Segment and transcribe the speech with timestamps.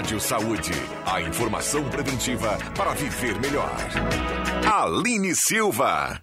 [0.00, 0.72] Rádio Saúde.
[1.04, 3.76] A informação preventiva para viver melhor.
[4.64, 6.22] Aline Silva.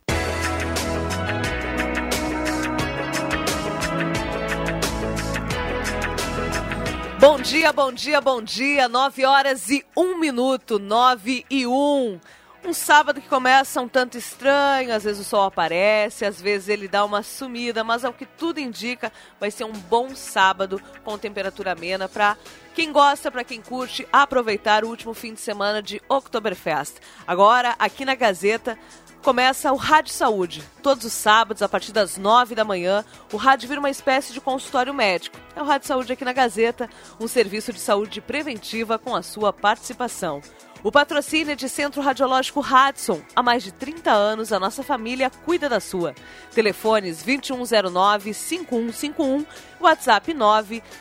[7.19, 8.89] Bom dia, bom dia, bom dia.
[8.89, 12.19] 9 horas e 1 minuto, 9 e 1.
[12.65, 16.87] Um sábado que começa um tanto estranho, às vezes o sol aparece, às vezes ele
[16.87, 21.71] dá uma sumida, mas ao que tudo indica, vai ser um bom sábado com temperatura
[21.71, 22.35] amena para
[22.75, 26.97] quem gosta, para quem curte, aproveitar o último fim de semana de Oktoberfest.
[27.25, 28.77] Agora, aqui na Gazeta,
[29.23, 30.63] começa o Rádio Saúde.
[30.81, 34.41] Todos os sábados, a partir das nove da manhã, o rádio vira uma espécie de
[34.41, 35.37] consultório médico.
[35.55, 39.51] É o Rádio Saúde aqui na Gazeta, um serviço de saúde preventiva com a sua
[39.51, 40.41] participação.
[40.83, 43.19] O patrocínio é de Centro Radiológico Hudson.
[43.35, 46.13] Há mais de 30 anos, a nossa família cuida da sua.
[46.53, 49.43] Telefones 2109-5151,
[49.81, 50.31] WhatsApp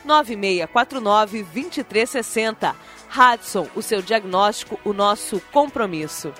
[0.05, 2.73] 99649-2360.
[3.07, 6.33] Hudson, o seu diagnóstico, o nosso compromisso.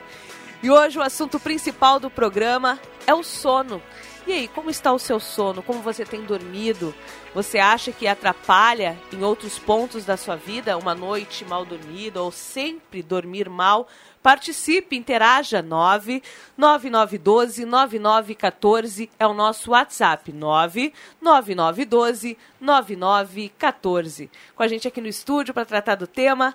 [0.61, 3.81] E hoje o assunto principal do programa é o sono.
[4.25, 5.61] E aí, como está o seu sono?
[5.61, 6.93] Como você tem dormido?
[7.33, 12.31] Você acha que atrapalha em outros pontos da sua vida uma noite mal dormida ou
[12.31, 13.87] sempre dormir mal?
[14.21, 16.23] Participe, interaja 9
[16.57, 20.91] 9912 9914 é o nosso WhatsApp 9
[21.21, 24.29] 9912 9914.
[24.55, 26.53] Com a gente aqui no estúdio para tratar do tema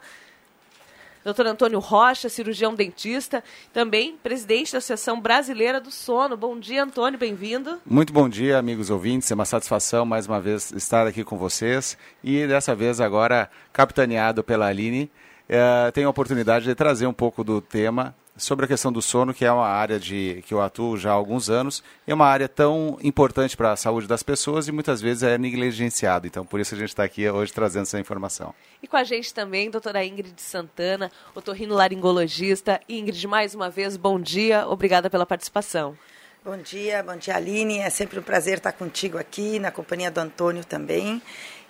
[1.25, 1.47] Dr.
[1.47, 3.43] Antônio Rocha, cirurgião dentista,
[3.73, 6.37] também presidente da Associação Brasileira do Sono.
[6.37, 7.79] Bom dia, Antônio, bem-vindo.
[7.87, 9.31] Muito bom dia, amigos ouvintes.
[9.31, 14.43] É uma satisfação mais uma vez estar aqui com vocês e dessa vez agora capitaneado
[14.43, 15.11] pela Aline.
[15.49, 19.35] É, tenho a oportunidade de trazer um pouco do tema sobre a questão do sono,
[19.35, 22.49] que é uma área de, que eu atuo já há alguns anos, é uma área
[22.49, 26.27] tão importante para a saúde das pessoas e muitas vezes é negligenciado.
[26.27, 28.55] Então, por isso a gente está aqui hoje trazendo essa informação.
[28.83, 32.81] E com a gente também, doutora Ingrid Santana, otorrinolaringologista.
[32.89, 35.97] Ingrid, mais uma vez, bom dia, obrigada pela participação.
[36.45, 40.19] Bom dia, bom dia Aline, é sempre um prazer estar contigo aqui, na companhia do
[40.19, 41.23] Antônio também.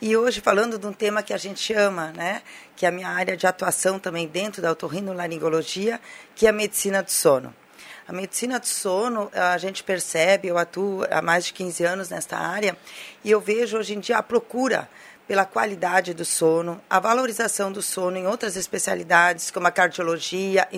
[0.05, 2.43] E hoje falando de um tema que a gente ama, né?
[2.75, 6.01] Que é a minha área de atuação também dentro da otorrinolaringologia,
[6.35, 7.55] que é a medicina do sono.
[8.09, 12.37] A medicina do sono, a gente percebe, eu atuo há mais de 15 anos nesta
[12.37, 12.77] área,
[13.23, 14.91] e eu vejo hoje em dia a procura
[15.33, 20.69] pela qualidade do sono, a valorização do sono em outras especialidades, como a cardiologia,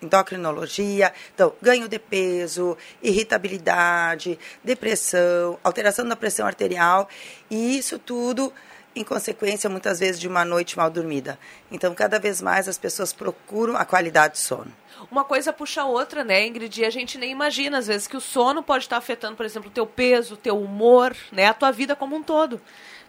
[0.00, 7.08] endocrinologia, então, ganho de peso, irritabilidade, depressão, alteração da pressão arterial,
[7.50, 8.52] e isso tudo
[8.94, 11.36] em consequência, muitas vezes, de uma noite mal dormida.
[11.68, 14.72] Então, cada vez mais as pessoas procuram a qualidade do sono.
[15.10, 16.80] Uma coisa puxa a outra, né, Ingrid?
[16.80, 19.68] E a gente nem imagina, às vezes, que o sono pode estar afetando, por exemplo,
[19.68, 22.60] o teu peso, o teu humor, né, a tua vida como um todo.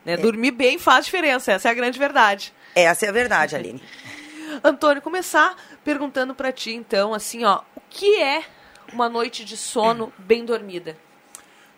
[0.05, 0.13] Né?
[0.13, 0.17] É.
[0.17, 2.53] Dormir bem faz diferença, essa é a grande verdade.
[2.75, 3.81] Essa é a verdade, Aline.
[4.63, 8.43] Antônio, começar perguntando para ti, então, assim, ó, o que é
[8.93, 10.95] uma noite de sono bem dormida?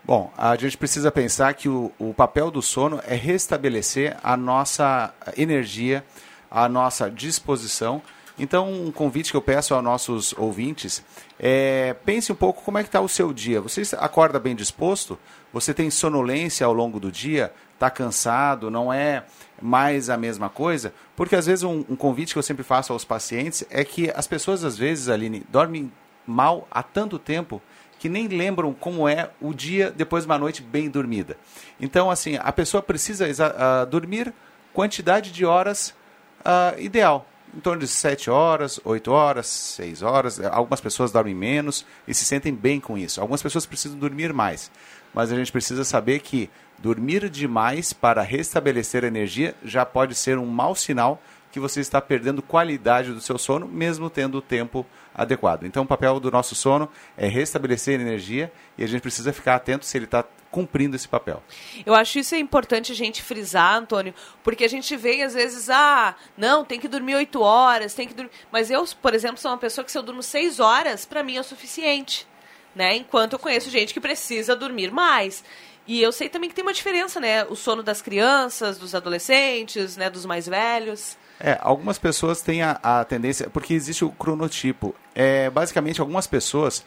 [0.03, 5.13] Bom, a gente precisa pensar que o, o papel do sono é restabelecer a nossa
[5.35, 6.03] energia,
[6.49, 8.01] a nossa disposição.
[8.39, 11.03] Então, um convite que eu peço aos nossos ouvintes
[11.39, 13.59] é pense um pouco como é que está o seu dia.
[13.61, 15.17] Você acorda bem disposto?
[15.51, 17.51] Você tem sonolência ao longo do dia?
[17.77, 19.23] está cansado, não é
[19.61, 23.05] mais a mesma coisa, porque às vezes um, um, convite que eu sempre faço aos
[23.05, 25.91] pacientes é que as pessoas às vezes, Aline, dormem
[26.25, 27.61] mal há tanto tempo
[27.99, 31.37] que nem lembram como é o dia depois de uma noite bem dormida.
[31.79, 34.33] Então, assim, a pessoa precisa uh, dormir
[34.73, 35.95] quantidade de horas
[36.41, 37.25] uh, ideal.
[37.55, 40.39] Em torno de 7 horas, 8 horas, 6 horas.
[40.39, 43.21] Algumas pessoas dormem menos e se sentem bem com isso.
[43.21, 44.69] Algumas pessoas precisam dormir mais.
[45.13, 46.49] Mas a gente precisa saber que
[46.79, 51.19] Dormir demais para restabelecer energia já pode ser um mau sinal
[51.51, 54.85] que você está perdendo qualidade do seu sono, mesmo tendo o tempo
[55.15, 55.63] adequado.
[55.63, 59.85] Então, o papel do nosso sono é restabelecer energia e a gente precisa ficar atento
[59.85, 60.23] se ele está
[60.57, 61.43] cumprindo esse papel.
[61.85, 64.11] Eu acho isso é importante a gente frisar, Antônio,
[64.43, 68.15] porque a gente vê às vezes, ah, não, tem que dormir oito horas, tem que
[68.15, 68.31] dormir.
[68.51, 71.35] Mas eu, por exemplo, sou uma pessoa que se eu durmo seis horas, para mim
[71.35, 72.27] é o suficiente.
[72.73, 72.95] Né?
[72.95, 75.43] Enquanto eu conheço gente que precisa dormir mais.
[75.85, 77.45] E eu sei também que tem uma diferença, né?
[77.45, 80.09] O sono das crianças, dos adolescentes, né?
[80.09, 81.17] Dos mais velhos.
[81.39, 84.93] É, algumas pessoas têm a, a tendência, porque existe o cronotipo.
[85.15, 86.85] É, basicamente, algumas pessoas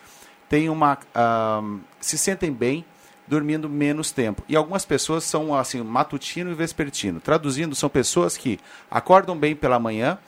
[0.48, 2.84] têm uma, uh, se sentem bem
[3.30, 4.42] dormindo menos tempo.
[4.48, 7.20] E algumas pessoas são assim, matutino e vespertino.
[7.20, 8.58] Traduzindo, são pessoas que
[8.90, 10.18] acordam bem pela manhã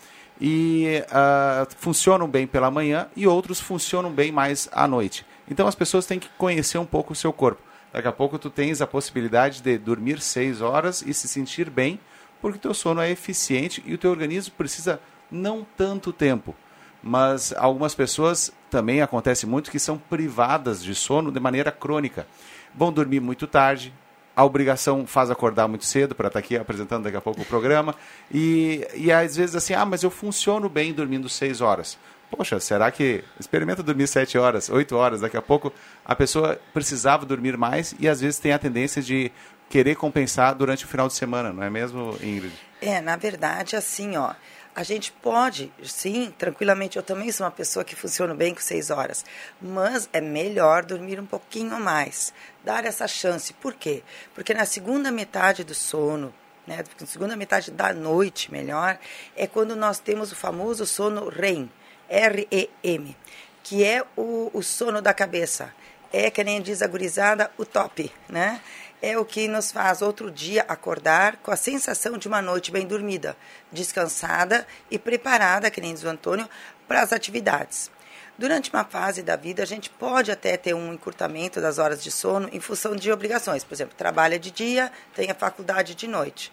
[0.41, 5.27] e uh, funcionam bem pela manhã e outros funcionam bem mais à noite.
[5.51, 7.61] Então as pessoas têm que conhecer um pouco o seu corpo.
[7.93, 11.99] Daqui a pouco tu tens a possibilidade de dormir seis horas e se sentir bem,
[12.41, 16.55] porque teu sono é eficiente e o teu organismo precisa não tanto tempo.
[17.03, 22.27] Mas algumas pessoas também acontece muito que são privadas de sono de maneira crônica
[22.75, 23.93] vão dormir muito tarde,
[24.35, 27.45] a obrigação faz acordar muito cedo para estar tá aqui apresentando daqui a pouco o
[27.45, 27.95] programa.
[28.33, 31.99] E, e às vezes assim, ah, mas eu funciono bem dormindo seis horas.
[32.31, 35.21] Poxa, será que experimenta dormir sete horas, oito horas?
[35.21, 35.71] Daqui a pouco
[36.03, 39.31] a pessoa precisava dormir mais e às vezes tem a tendência de
[39.69, 42.53] querer compensar durante o final de semana, não é mesmo, Ingrid?
[42.81, 44.33] É, na verdade, assim, ó,
[44.75, 46.97] a gente pode, sim, tranquilamente.
[46.97, 49.25] Eu também sou uma pessoa que funciona bem com seis horas,
[49.61, 52.33] mas é melhor dormir um pouquinho mais,
[52.65, 53.53] dar essa chance.
[53.55, 54.03] Por quê?
[54.35, 56.33] Porque na segunda metade do sono,
[56.67, 58.99] né, na segunda metade da noite, melhor,
[59.37, 61.71] é quando nós temos o famoso sono REM,
[62.09, 63.17] R-E-M,
[63.63, 65.73] que é o, o sono da cabeça.
[66.15, 68.61] É, que nem diz a gurizada, o top, né?
[69.03, 72.87] É o que nos faz outro dia acordar com a sensação de uma noite bem
[72.87, 73.37] dormida,
[73.73, 76.49] descansada e preparada, que nem diz o Antônio,
[76.87, 77.91] para as atividades.
[78.39, 82.11] Durante uma fase da vida, a gente pode até ter um encurtamento das horas de
[82.11, 83.65] sono em função de obrigações.
[83.65, 86.53] Por exemplo, trabalha de dia, tem a faculdade de noite.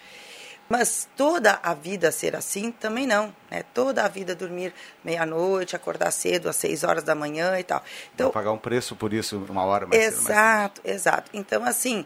[0.68, 3.64] Mas toda a vida ser assim também não, né?
[3.74, 4.72] Toda a vida dormir
[5.04, 7.84] meia-noite, acordar cedo às seis horas da manhã e tal.
[8.14, 10.30] Então pagar um preço por isso uma hora mais exato, cedo.
[10.30, 11.32] Exato, exato.
[11.34, 12.06] Então assim,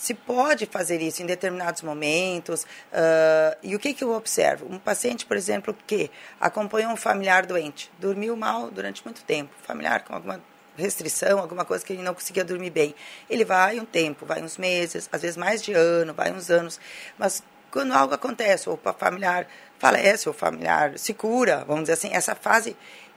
[0.00, 2.62] se pode fazer isso em determinados momentos.
[2.62, 4.66] Uh, e o que, que eu observo?
[4.66, 6.10] Um paciente, por exemplo, que
[6.40, 10.40] acompanhou um familiar doente, dormiu mal durante muito tempo, familiar com alguma
[10.74, 12.94] restrição, alguma coisa que ele não conseguia dormir bem.
[13.28, 16.80] Ele vai um tempo, vai uns meses, às vezes mais de ano, vai uns anos,
[17.18, 19.46] mas quando algo acontece, ou o familiar
[19.78, 22.74] falece, ou o familiar se cura, vamos dizer assim, essa fase,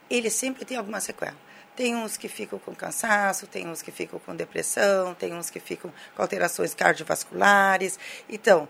[0.09, 1.37] ele sempre tem alguma sequela.
[1.75, 5.59] Tem uns que ficam com cansaço, tem uns que ficam com depressão, tem uns que
[5.59, 7.97] ficam com alterações cardiovasculares.
[8.29, 8.67] Então,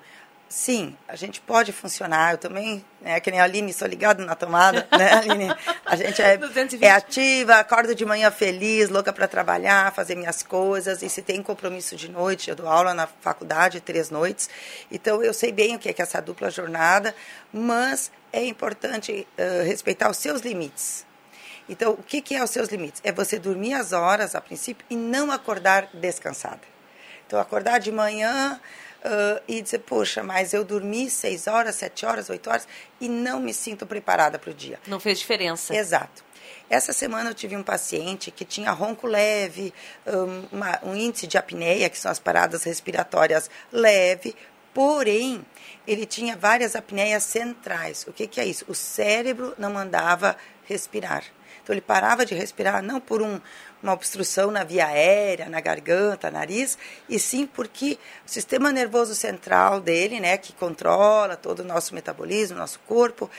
[0.47, 2.33] sim, a gente pode funcionar.
[2.33, 5.53] Eu também, né, que nem a Aline, sou ligada na tomada, né, Aline?
[5.85, 6.39] A gente é,
[6.79, 11.01] é ativa, acordo de manhã feliz, louca para trabalhar, fazer minhas coisas.
[11.01, 14.50] E se tem compromisso de noite, eu dou aula na faculdade três noites.
[14.89, 17.13] Então, eu sei bem o que é, que é essa dupla jornada,
[17.51, 21.05] mas é importante uh, respeitar os seus limites.
[21.68, 23.01] Então, o que, que é os seus limites?
[23.04, 26.62] É você dormir as horas, a princípio, e não acordar descansada.
[27.25, 28.60] Então, acordar de manhã
[29.04, 32.68] uh, e dizer, poxa, mas eu dormi seis horas, sete horas, oito horas
[33.00, 34.80] e não me sinto preparada para o dia.
[34.88, 35.75] Não fez diferença.
[35.75, 36.24] Exato.
[36.69, 39.74] Essa semana eu tive um paciente que tinha ronco leve,
[40.07, 44.36] um, uma, um índice de apneia, que são as paradas respiratórias leve,
[44.74, 45.45] porém
[45.86, 48.06] ele tinha várias apneias centrais.
[48.07, 48.65] O que, que é isso?
[48.68, 51.24] O cérebro não mandava respirar.
[51.63, 53.39] Então ele parava de respirar não por um,
[53.81, 56.77] uma obstrução na via aérea, na garganta, nariz,
[57.07, 62.57] e sim porque o sistema nervoso central dele, né, que controla todo o nosso metabolismo,
[62.57, 63.31] nosso corpo,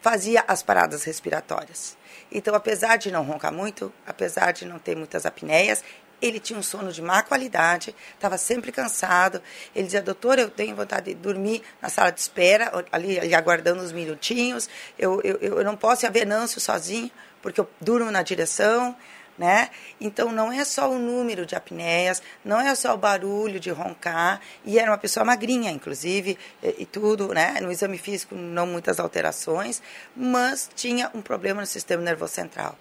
[0.00, 1.96] fazia as paradas respiratórias.
[2.32, 5.84] Então, apesar de não roncar muito, apesar de não ter muitas apneias,
[6.20, 9.42] ele tinha um sono de má qualidade, estava sempre cansado.
[9.74, 13.82] Ele dizia, doutor, eu tenho vontade de dormir na sala de espera, ali, ali aguardando
[13.82, 14.68] uns minutinhos.
[14.98, 17.10] Eu, eu, eu não posso ir a Venâncio sozinho
[17.42, 18.96] porque eu durmo na direção,
[19.38, 19.70] né?
[20.00, 24.40] Então não é só o número de apneias, não é só o barulho de roncar,
[24.64, 27.58] e era uma pessoa magrinha, inclusive, e, e, tudo, né?
[27.60, 29.82] No exame físico não muitas alterações,
[30.14, 32.78] mas tinha um problema no sistema nervoso central.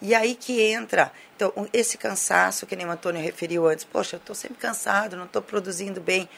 [0.00, 4.18] E aí que entra, então, esse cansaço que nem o Antônio referiu antes, poxa, eu
[4.18, 6.28] estou sempre cansado, não estou produzindo bem,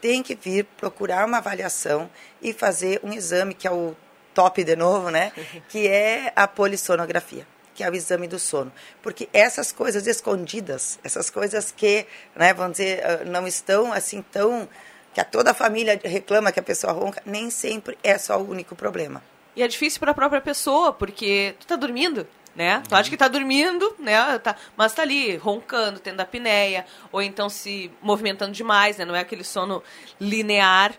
[0.00, 2.10] tem que vir procurar uma avaliação
[2.40, 3.94] e fazer um exame que é o
[4.34, 5.32] top de novo, né?
[5.68, 8.72] Que é a polissonografia, que é o exame do sono.
[9.02, 14.68] Porque essas coisas escondidas, essas coisas que, né, vamos dizer, ah, não estão assim tão.
[15.14, 18.50] que a toda a família reclama que a pessoa ronca, nem sempre é só o
[18.50, 19.22] único problema.
[19.54, 22.82] E é difícil para a própria pessoa, porque tu tá dormindo, né?
[22.88, 24.38] Tu acha que tá dormindo, né?
[24.38, 29.04] Tá, mas tá ali roncando, tendo apneia, ou então se movimentando demais, né?
[29.04, 29.82] Não é aquele sono
[30.18, 30.94] linear.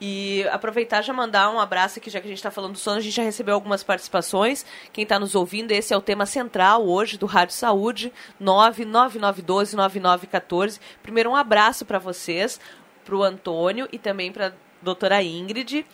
[0.00, 2.98] E aproveitar já mandar um abraço aqui, já que a gente está falando do sono,
[2.98, 4.64] a gente já recebeu algumas participações.
[4.92, 10.78] Quem está nos ouvindo, esse é o tema central hoje do Rádio Saúde, 99912-9914.
[11.02, 12.60] Primeiro, um abraço para vocês,
[13.04, 15.84] para o Antônio e também para a doutora Ingrid.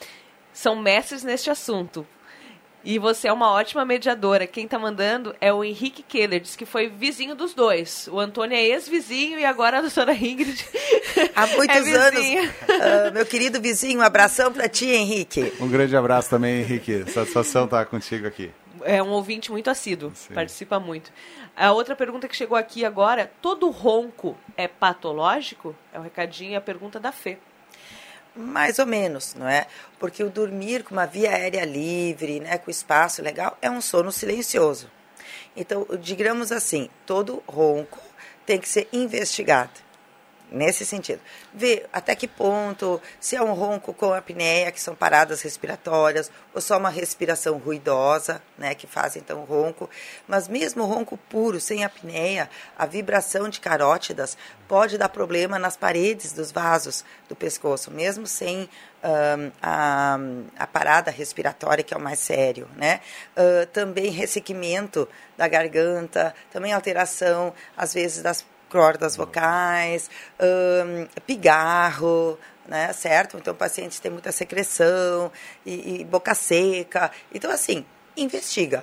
[0.52, 2.06] São mestres neste assunto.
[2.85, 4.47] E você é uma ótima mediadora.
[4.47, 8.09] Quem está mandando é o Henrique Keller, diz que foi vizinho dos dois.
[8.12, 10.67] O Antônio é ex-vizinho e agora a doutora Ingrid.
[11.35, 12.21] Há muitos é anos.
[12.21, 15.50] Uh, meu querido vizinho, um abração para ti, Henrique.
[15.59, 17.11] Um grande abraço também, Henrique.
[17.11, 18.50] Satisfação estar contigo aqui.
[18.83, 20.35] É um ouvinte muito assíduo, Sim.
[20.35, 21.11] participa muito.
[21.57, 25.75] A outra pergunta que chegou aqui agora: todo ronco é patológico?
[25.91, 27.38] É o um recadinho e a pergunta da Fê.
[28.37, 29.67] Mais ou menos, não é?
[29.99, 34.11] Porque o dormir com uma via aérea livre, né, com espaço legal, é um sono
[34.11, 34.91] silencioso.
[35.57, 38.00] Então, digamos assim, todo ronco
[38.45, 39.84] tem que ser investigado
[40.50, 41.20] nesse sentido.
[41.52, 46.60] Ver até que ponto, se é um ronco com apneia, que são paradas respiratórias, ou
[46.60, 49.90] só uma respiração ruidosa, né, que faz então o ronco.
[50.28, 52.48] Mas mesmo ronco puro, sem apneia,
[52.78, 54.36] a vibração de carótidas
[54.68, 58.68] pode dar problema nas paredes dos vasos do pescoço, mesmo sem
[59.62, 60.18] a,
[60.56, 63.00] a, parada respiratória, que é o mais sério, né?
[63.36, 68.44] Uh, também ressequimento da garganta, também alteração, às vezes, das
[68.75, 73.37] cordas vocais, um, pigarro, né, certo?
[73.37, 75.31] Então, pacientes têm muita secreção
[75.64, 77.12] e, e, boca seca.
[77.33, 78.83] Então, assim, investiga.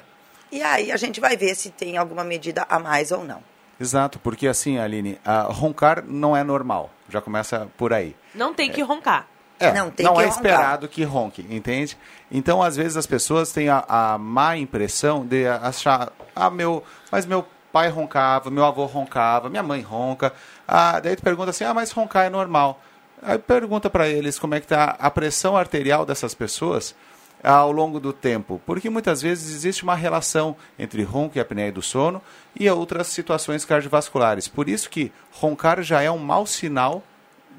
[0.50, 3.44] E aí a gente vai ver se tem alguma medida a mais ou não.
[3.78, 5.20] Exato, porque assim, Aline,
[5.50, 6.90] roncar não é normal.
[7.10, 8.16] Já começa por aí.
[8.34, 9.28] Não tem que roncar.
[9.60, 10.28] É, não, não é roncar.
[10.28, 11.98] esperado que ronque, entende?
[12.32, 16.82] Então, às vezes, as pessoas têm a, a má impressão de achar, ah, meu,
[17.12, 20.34] mas meu pai roncava, meu avô roncava, minha mãe ronca.
[20.68, 22.82] Ah, daí tu pergunta assim, ah, mas roncar é normal.
[23.22, 26.96] Aí pergunta para eles como é que está a pressão arterial dessas pessoas
[27.44, 31.82] ao longo do tempo, porque muitas vezes existe uma relação entre ronco e apneia do
[31.82, 32.22] sono
[32.56, 34.48] e outras situações cardiovasculares.
[34.48, 37.04] Por isso que roncar já é um mau sinal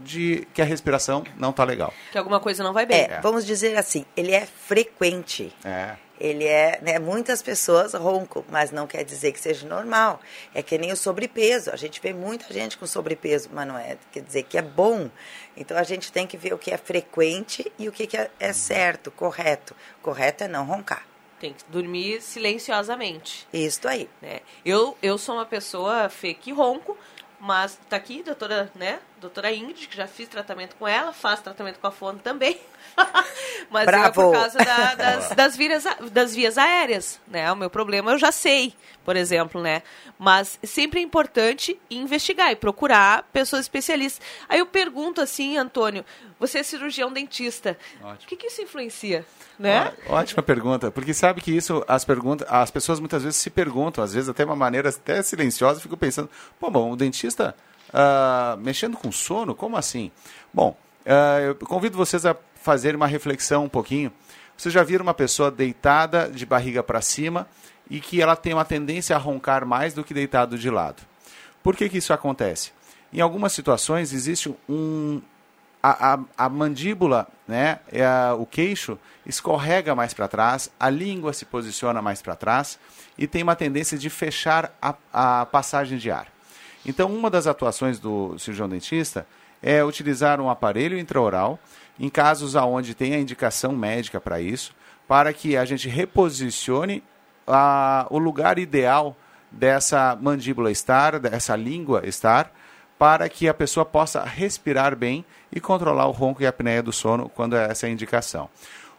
[0.04, 1.92] de que a respiração não está legal.
[2.10, 3.02] Que alguma coisa não vai bem.
[3.02, 5.52] É, vamos dizer assim, ele é frequente.
[5.64, 10.20] É ele é, né, muitas pessoas roncam, mas não quer dizer que seja normal.
[10.54, 11.72] É que nem o sobrepeso.
[11.72, 15.10] A gente vê muita gente com sobrepeso, mas não é, quer dizer que é bom.
[15.56, 18.30] Então a gente tem que ver o que é frequente e o que, que é,
[18.38, 19.74] é certo, correto.
[20.00, 21.04] Correto é não roncar.
[21.40, 23.48] Tem que dormir silenciosamente.
[23.52, 24.08] Isso aí.
[24.20, 24.42] Né?
[24.64, 26.96] Eu, eu sou uma pessoa, Fê, que ronco,
[27.40, 29.00] mas tá aqui, doutora, né?
[29.20, 32.60] Doutora Ingrid, que já fiz tratamento com ela, faço tratamento com a fone também.
[33.70, 34.06] Mas Bravo.
[34.06, 37.50] é por causa da, das, das, vias, das vias aéreas, né?
[37.50, 39.82] O meu problema eu já sei, por exemplo, né?
[40.18, 44.24] Mas sempre é importante investigar e procurar pessoas especialistas.
[44.48, 46.04] Aí eu pergunto assim, Antônio,
[46.38, 48.14] você é cirurgião dentista, Ótimo.
[48.24, 49.24] o que, que isso influencia?
[49.58, 49.92] Né?
[50.08, 54.12] Ótima pergunta, porque sabe que isso as perguntas, as pessoas muitas vezes se perguntam, às
[54.12, 57.54] vezes até uma maneira até silenciosa, fico pensando, pô, bom, o dentista
[57.92, 60.10] uh, mexendo com sono, como assim?
[60.52, 64.12] Bom, uh, eu convido vocês a fazer uma reflexão um pouquinho.
[64.56, 67.48] Vocês já viram uma pessoa deitada de barriga para cima
[67.90, 71.02] e que ela tem uma tendência a roncar mais do que deitado de lado.
[71.62, 72.72] Por que, que isso acontece?
[73.12, 75.20] Em algumas situações existe um.
[75.82, 81.32] A, a, a mandíbula, né, é a, o queixo, escorrega mais para trás, a língua
[81.32, 82.78] se posiciona mais para trás
[83.18, 86.28] e tem uma tendência de fechar a, a passagem de ar.
[86.86, 89.26] Então, uma das atuações do cirurgião dentista
[89.60, 91.58] é utilizar um aparelho intraoral
[91.98, 94.74] em casos aonde tem a indicação médica para isso,
[95.06, 97.02] para que a gente reposicione
[97.46, 99.16] a, o lugar ideal
[99.50, 102.52] dessa mandíbula estar, dessa língua estar,
[102.98, 106.92] para que a pessoa possa respirar bem e controlar o ronco e a apneia do
[106.92, 108.48] sono quando é essa é a indicação.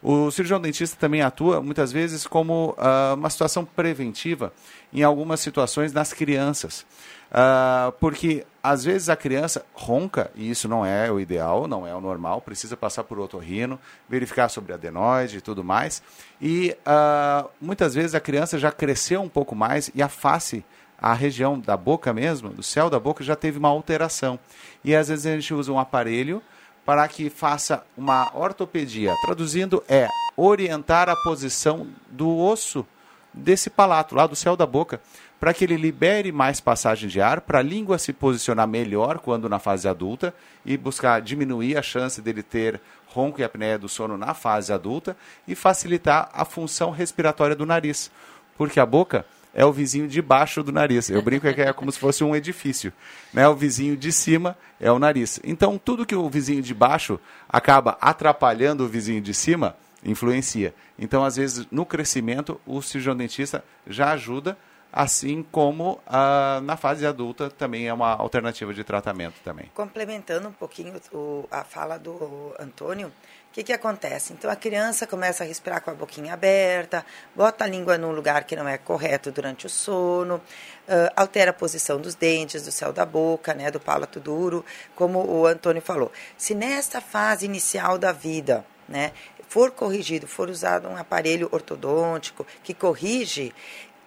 [0.02, 4.52] O cirurgião dentista também atua muitas vezes como uh, uma situação preventiva
[4.92, 6.86] em algumas situações nas crianças.
[7.32, 11.94] Uh, porque às vezes a criança ronca, e isso não é o ideal, não é
[11.94, 13.78] o normal, precisa passar por otorrino,
[14.08, 16.02] verificar sobre adenoide e tudo mais.
[16.42, 20.64] E uh, muitas vezes a criança já cresceu um pouco mais e a face,
[20.98, 24.40] a região da boca mesmo, do céu da boca, já teve uma alteração.
[24.82, 26.42] E às vezes a gente usa um aparelho
[26.86, 29.14] para que faça uma ortopedia.
[29.26, 32.86] Traduzindo, é orientar a posição do osso
[33.34, 35.02] desse palato, lá do céu da boca,
[35.40, 39.50] para que ele libere mais passagem de ar, para a língua se posicionar melhor quando
[39.50, 40.34] na fase adulta
[40.66, 45.18] e buscar diminuir a chance dele ter ronco e apneia do sono na fase adulta
[45.48, 48.10] e facilitar a função respiratória do nariz.
[48.58, 51.10] Porque a boca é o vizinho de baixo do nariz.
[51.10, 52.92] Eu brinco que é como se fosse um edifício.
[53.34, 53.48] Né?
[53.48, 55.40] O vizinho de cima é o nariz.
[55.44, 60.74] Então, tudo que o vizinho de baixo acaba atrapalhando o vizinho de cima, influencia.
[60.98, 64.58] Então, às vezes, no crescimento, o cirurgião dentista já ajuda,
[64.92, 69.72] assim como ah, na fase adulta também é uma alternativa de tratamento também.
[69.74, 74.34] Complementando um pouquinho o, a fala do Antônio, o que, que acontece?
[74.34, 77.04] Então a criança começa a respirar com a boquinha aberta,
[77.36, 81.54] bota a língua num lugar que não é correto durante o sono, uh, altera a
[81.54, 84.64] posição dos dentes, do céu da boca, né, do palato duro,
[84.96, 86.12] como o Antônio falou.
[86.38, 89.12] Se nesta fase inicial da vida, né,
[89.54, 93.54] for corrigido, for usado um aparelho ortodôntico que corrige,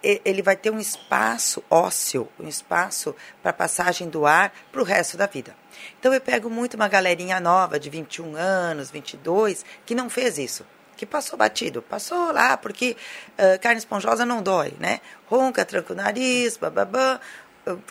[0.02, 5.16] ele vai ter um espaço ósseo, um espaço para passagem do ar para o resto
[5.16, 5.54] da vida.
[6.00, 10.66] Então eu pego muito uma galerinha nova de 21 anos, 22, que não fez isso,
[10.96, 12.96] que passou batido, passou lá porque
[13.38, 15.00] uh, carne esponjosa não dói, né?
[15.28, 17.20] Ronca, tranca o nariz, bababá,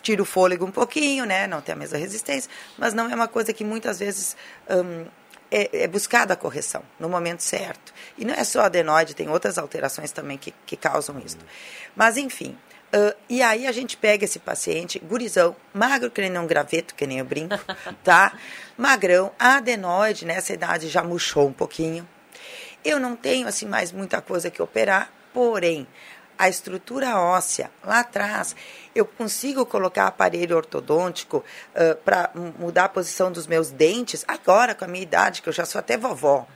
[0.02, 1.46] tira o fôlego um pouquinho, né?
[1.46, 4.36] Não tem a mesma resistência, mas não é uma coisa que muitas vezes
[4.68, 5.06] um,
[5.50, 7.92] é, é buscada a correção no momento certo.
[8.18, 11.38] E não é só adenoide, tem outras alterações também que, que causam isso.
[11.94, 12.56] Mas, enfim,
[12.94, 17.04] Uh, e aí a gente pega esse paciente, gurizão, magro que nem um graveto, que
[17.04, 17.58] nem eu brinco,
[18.04, 18.38] tá?
[18.78, 22.08] Magrão, adenoide, nessa idade já murchou um pouquinho.
[22.84, 25.86] Eu não tenho, assim, mais muita coisa que operar, porém,
[26.38, 28.54] a estrutura óssea lá atrás,
[28.94, 31.38] eu consigo colocar aparelho ortodôntico
[31.74, 35.52] uh, para mudar a posição dos meus dentes, agora com a minha idade, que eu
[35.52, 36.46] já sou até vovó.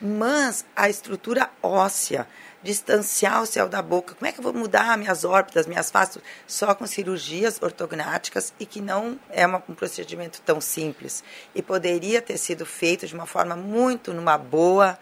[0.00, 2.26] Mas a estrutura óssea,
[2.62, 6.22] distanciar o céu da boca, como é que eu vou mudar minhas órbitas, minhas faces,
[6.46, 11.24] só com cirurgias ortognáticas e que não é uma, um procedimento tão simples.
[11.54, 14.98] E poderia ter sido feito de uma forma muito numa boa,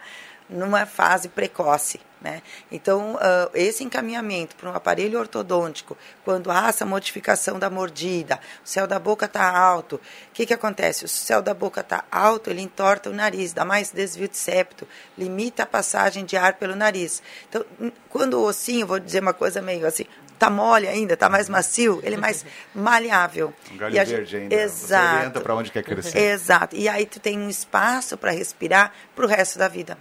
[0.49, 1.99] numa fase precoce.
[2.21, 2.43] Né?
[2.71, 8.67] Então, uh, esse encaminhamento para um aparelho ortodôntico, quando há essa modificação da mordida, o
[8.67, 9.99] céu da boca está alto, o
[10.31, 11.03] que, que acontece?
[11.03, 14.87] O céu da boca está alto, ele entorta o nariz, dá mais desvio de septo,
[15.17, 17.23] limita a passagem de ar pelo nariz.
[17.49, 17.65] Então,
[18.07, 21.99] quando o ossinho, vou dizer uma coisa meio assim, está mole ainda, está mais macio,
[22.03, 23.51] ele é mais maleável.
[23.71, 24.35] Um galho e verde gente...
[24.43, 24.55] ainda.
[24.55, 25.07] Exato.
[25.07, 26.17] Você orienta para onde quer crescer.
[26.19, 26.75] Exato.
[26.75, 29.97] E aí tu tem um espaço para respirar para o resto da vida.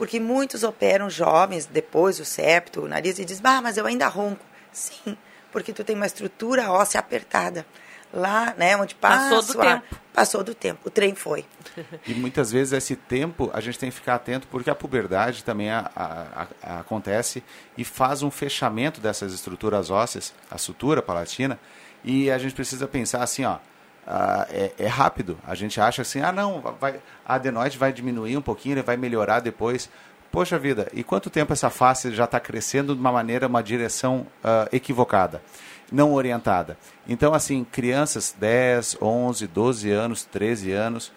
[0.00, 4.08] Porque muitos operam jovens, depois o septo, o nariz, e dizem, ah, mas eu ainda
[4.08, 4.42] ronco.
[4.72, 5.14] Sim,
[5.52, 7.66] porque tu tem uma estrutura óssea apertada.
[8.10, 10.00] Lá, né, onde passa Passou do tempo.
[10.14, 11.44] Passou do tempo, o trem foi.
[12.08, 15.70] E muitas vezes esse tempo a gente tem que ficar atento porque a puberdade também
[15.70, 17.44] a, a, a, acontece
[17.76, 21.60] e faz um fechamento dessas estruturas ósseas, a sutura palatina,
[22.02, 23.58] e a gente precisa pensar assim, ó,
[24.06, 25.38] ah, é, é, rápido.
[25.46, 28.96] A gente acha assim, ah não, vai, a adenoide vai diminuir um pouquinho, ele vai
[28.96, 29.90] melhorar depois.
[30.30, 34.26] Poxa vida, e quanto tempo essa face já está crescendo de uma maneira, uma direção
[34.44, 35.42] uh, equivocada,
[35.90, 36.78] não orientada?
[37.08, 41.12] Então, assim, crianças 10, 11, 12 anos, 13 anos,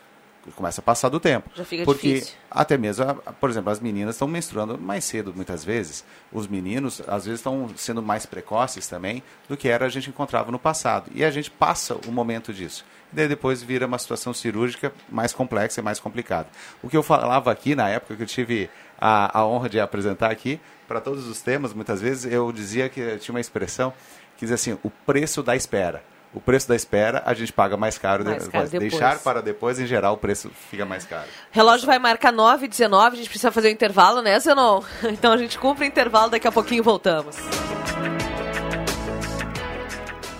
[0.51, 1.49] começa a passar do tempo.
[1.56, 2.36] Já fica porque difícil.
[2.49, 3.06] até mesmo,
[3.39, 6.03] por exemplo, as meninas estão menstruando mais cedo muitas vezes.
[6.32, 10.51] Os meninos às vezes estão sendo mais precoces também do que era a gente encontrava
[10.51, 11.10] no passado.
[11.13, 12.86] E a gente passa o momento disso.
[13.12, 16.47] E daí depois vira uma situação cirúrgica mais complexa e mais complicada.
[16.82, 20.32] O que eu falava aqui na época que eu tive a, a honra de apresentar
[20.32, 23.93] aqui, para todos os temas, muitas vezes eu dizia que tinha uma expressão
[24.38, 26.03] que dizia assim, o preço da espera
[26.34, 28.91] o preço da espera a gente paga mais caro, mais caro depois.
[28.91, 31.28] deixar para depois, em geral, o preço fica mais caro.
[31.52, 34.82] Relógio vai marcar 9 19 a gente precisa fazer o um intervalo, né, Zenon?
[35.13, 37.38] Então a gente cumpre o intervalo, daqui a pouquinho voltamos.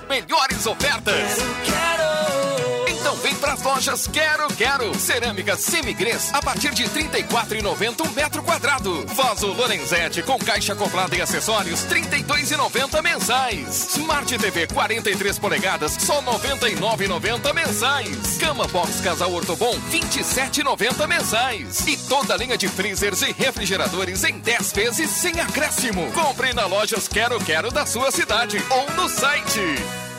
[0.10, 1.14] Melhores ofertas!
[1.16, 1.93] Quero, quero.
[3.74, 4.94] Lojas Quero Quero.
[5.00, 9.04] Cerâmica Semigres a partir de R$ 34,90 um metro quadrado.
[9.08, 13.96] Vaso Lorenzetti com caixa acoplada e acessórios R$ 32,90 mensais.
[13.98, 16.26] Smart TV 43 polegadas só R$
[16.60, 18.38] 99,90 mensais.
[18.40, 21.88] Cama Box Casal Ortobon R$ 27,90 mensais.
[21.88, 26.12] E toda a linha de freezers e refrigeradores em 10 vezes sem acréscimo.
[26.12, 30.13] Compre na lojas Quero Quero da sua cidade ou no site.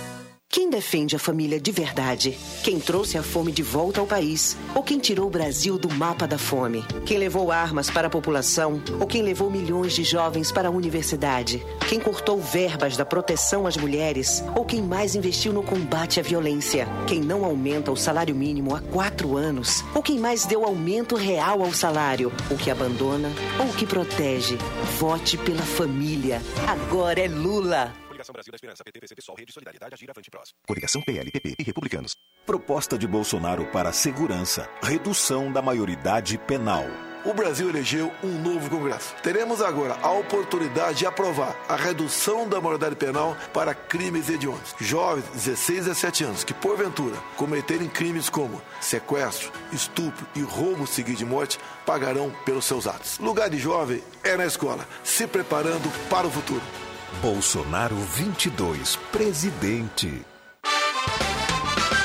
[0.54, 2.38] Quem defende a família de verdade?
[2.62, 4.56] Quem trouxe a fome de volta ao país?
[4.72, 6.84] Ou quem tirou o Brasil do mapa da fome?
[7.04, 8.80] Quem levou armas para a população?
[9.00, 11.60] Ou quem levou milhões de jovens para a universidade?
[11.88, 14.44] Quem cortou verbas da proteção às mulheres?
[14.54, 16.86] Ou quem mais investiu no combate à violência?
[17.08, 19.84] Quem não aumenta o salário mínimo há quatro anos?
[19.92, 22.32] Ou quem mais deu aumento real ao salário?
[22.48, 24.56] O que abandona ou que protege?
[25.00, 26.40] Vote pela família.
[26.68, 28.03] Agora é Lula.
[28.24, 30.54] Coligação Brasil da Esperança, PT, Sol, Rede Solidariedade, Agir, Avante, Prós.
[30.66, 32.16] Coligação PL, PP e Republicanos.
[32.46, 36.84] Proposta de Bolsonaro para segurança, redução da maioridade penal
[37.24, 39.14] o Brasil elegeu um novo Congresso.
[39.22, 44.74] Teremos agora a oportunidade de aprovar a redução da moralidade penal para crimes hediondos.
[44.78, 50.86] Jovens de 16 a 17 anos que, porventura, cometerem crimes como sequestro, estupro e roubo
[50.86, 53.18] seguido de morte, pagarão pelos seus atos.
[53.18, 56.83] Lugar de jovem é na escola, se preparando para o futuro.
[57.20, 60.33] Bolsonaro 22, presidente.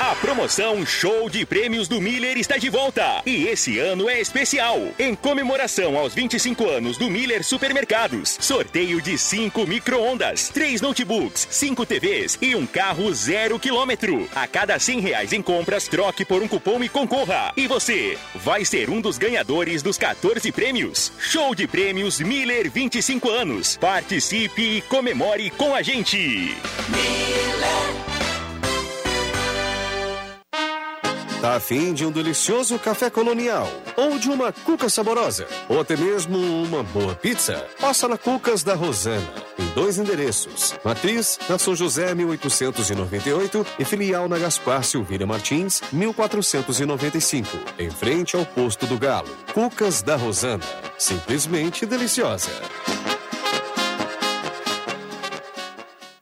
[0.00, 3.20] A promoção Show de Prêmios do Miller está de volta.
[3.26, 4.78] E esse ano é especial.
[4.98, 8.38] Em comemoração aos 25 anos do Miller Supermercados.
[8.40, 14.26] Sorteio de 5 micro-ondas, 3 notebooks, 5 TVs e um carro zero quilômetro.
[14.34, 17.52] A cada 100 reais em compras, troque por um cupom e concorra.
[17.54, 21.12] E você vai ser um dos ganhadores dos 14 prêmios.
[21.18, 23.76] Show de Prêmios Miller 25 anos.
[23.76, 26.56] Participe e comemore com a gente.
[26.88, 28.29] Miller.
[31.40, 33.66] Tá afim de um delicioso café colonial?
[33.96, 35.48] Ou de uma cuca saborosa?
[35.70, 37.66] Ou até mesmo uma boa pizza?
[37.80, 39.26] Passa na Cucas da Rosana.
[39.58, 40.74] Em dois endereços.
[40.84, 47.56] Matriz, na São José, 1898 e filial na Gaspar Silveira Martins, 1495.
[47.78, 49.34] Em frente ao posto do Galo.
[49.54, 50.64] Cucas da Rosana.
[50.98, 52.50] Simplesmente deliciosa.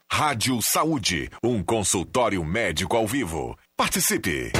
[0.08, 3.56] Rádio Saúde, um consultório médico ao vivo.
[3.76, 4.52] Participe!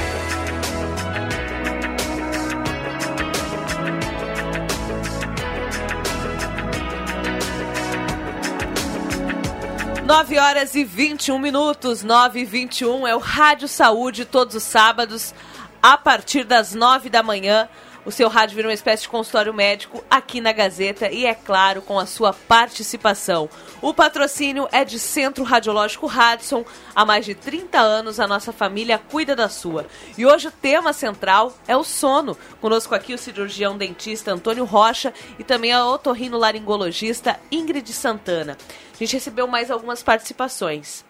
[10.09, 15.35] Nove horas e 21 minutos, 9 e 21 é o Rádio Saúde, todos os sábados,
[15.83, 17.69] a partir das nove da manhã.
[18.05, 21.81] O seu rádio vira uma espécie de consultório médico aqui na Gazeta e, é claro,
[21.81, 23.49] com a sua participação.
[23.81, 26.63] O patrocínio é de Centro Radiológico Radson.
[26.95, 29.85] Há mais de 30 anos a nossa família cuida da sua.
[30.17, 32.37] E hoje o tema central é o sono.
[32.61, 38.57] Conosco aqui o cirurgião dentista Antônio Rocha e também a otorrinolaringologista Ingrid Santana.
[38.93, 41.05] A gente recebeu mais algumas participações.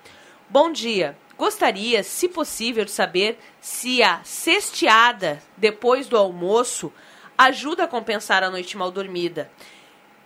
[0.49, 1.15] Bom dia.
[1.39, 6.91] Gostaria, se possível, de saber se a cesteada depois do almoço
[7.37, 9.49] ajuda a compensar a noite mal dormida.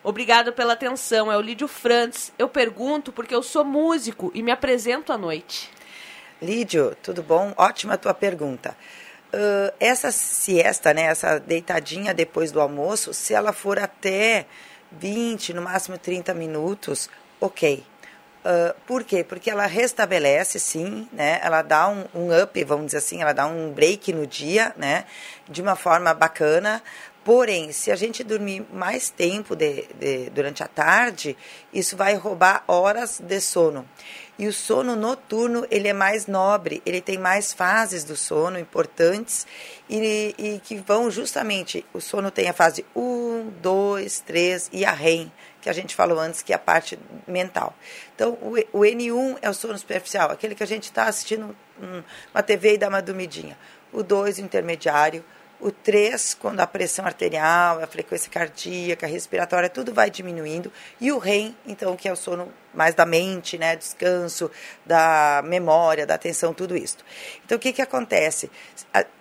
[0.03, 1.31] Obrigado pela atenção.
[1.31, 2.33] É o Lídio Frantz.
[2.35, 5.69] Eu pergunto porque eu sou músico e me apresento à noite.
[6.41, 7.53] Lídio, tudo bom?
[7.57, 8.75] Ótima tua pergunta.
[9.31, 14.47] Uh, essa siesta, né, essa deitadinha depois do almoço, se ela for até
[14.91, 17.07] 20, no máximo 30 minutos,
[17.39, 17.83] ok.
[18.43, 19.23] Uh, por quê?
[19.23, 21.39] Porque ela restabelece, sim, né?
[21.41, 25.05] Ela dá um, um, up, vamos dizer assim, ela dá um break no dia, né?
[25.47, 26.83] De uma forma bacana.
[27.23, 31.37] Porém, se a gente dormir mais tempo de, de, durante a tarde,
[31.73, 33.87] isso vai roubar horas de sono.
[34.37, 39.47] E o sono noturno, ele é mais nobre, ele tem mais fases do sono importantes
[39.89, 44.91] e, e que vão justamente, o sono tem a fase 1, 2, 3 e a
[44.91, 45.31] REM,
[45.63, 47.73] que a gente falou antes, que é a parte mental.
[48.13, 51.55] Então, o, o N1 é o sono superficial, aquele que a gente está assistindo
[52.33, 53.57] uma TV e dá uma dormidinha.
[53.91, 55.23] O 2, o intermediário.
[55.61, 60.69] O 3, quando a pressão arterial, a frequência cardíaca, a respiratória, tudo vai diminuindo.
[60.99, 64.49] E o REM, então, que é o sono mais da mente, né, descanso,
[64.85, 66.97] da memória, da atenção, tudo isso.
[67.45, 68.49] Então, o que, que acontece?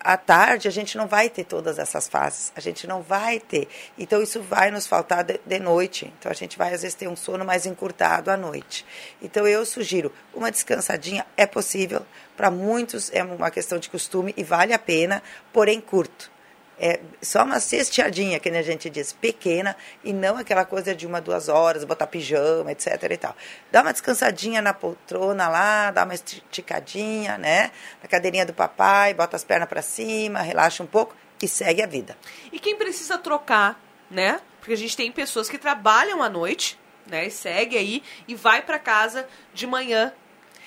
[0.00, 3.68] À tarde, a gente não vai ter todas essas fases, a gente não vai ter.
[3.98, 6.12] Então, isso vai nos faltar de, de noite.
[6.18, 8.84] Então, a gente vai, às vezes, ter um sono mais encurtado à noite.
[9.20, 12.04] Então, eu sugiro uma descansadinha, é possível,
[12.36, 16.32] para muitos é uma questão de costume e vale a pena, porém curto
[16.78, 21.20] é só uma cesteadinha, que a gente diz, pequena, e não aquela coisa de uma,
[21.20, 23.36] duas horas, botar pijama, etc e tal.
[23.70, 27.70] Dá uma descansadinha na poltrona lá, dá uma esticadinha, né?
[28.02, 31.86] Na cadeirinha do papai, bota as pernas para cima, relaxa um pouco e segue a
[31.86, 32.16] vida.
[32.52, 33.80] E quem precisa trocar,
[34.10, 34.40] né?
[34.58, 37.26] Porque a gente tem pessoas que trabalham à noite, né?
[37.26, 40.12] E segue aí e vai para casa de manhã.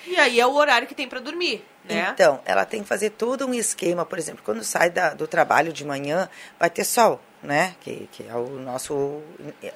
[0.06, 1.64] E aí é o horário que tem para dormir.
[1.88, 2.10] Né?
[2.12, 5.72] Então, ela tem que fazer todo um esquema, por exemplo, quando sai da, do trabalho
[5.72, 7.76] de manhã, vai ter sol, né?
[7.80, 9.22] Que, que é o nosso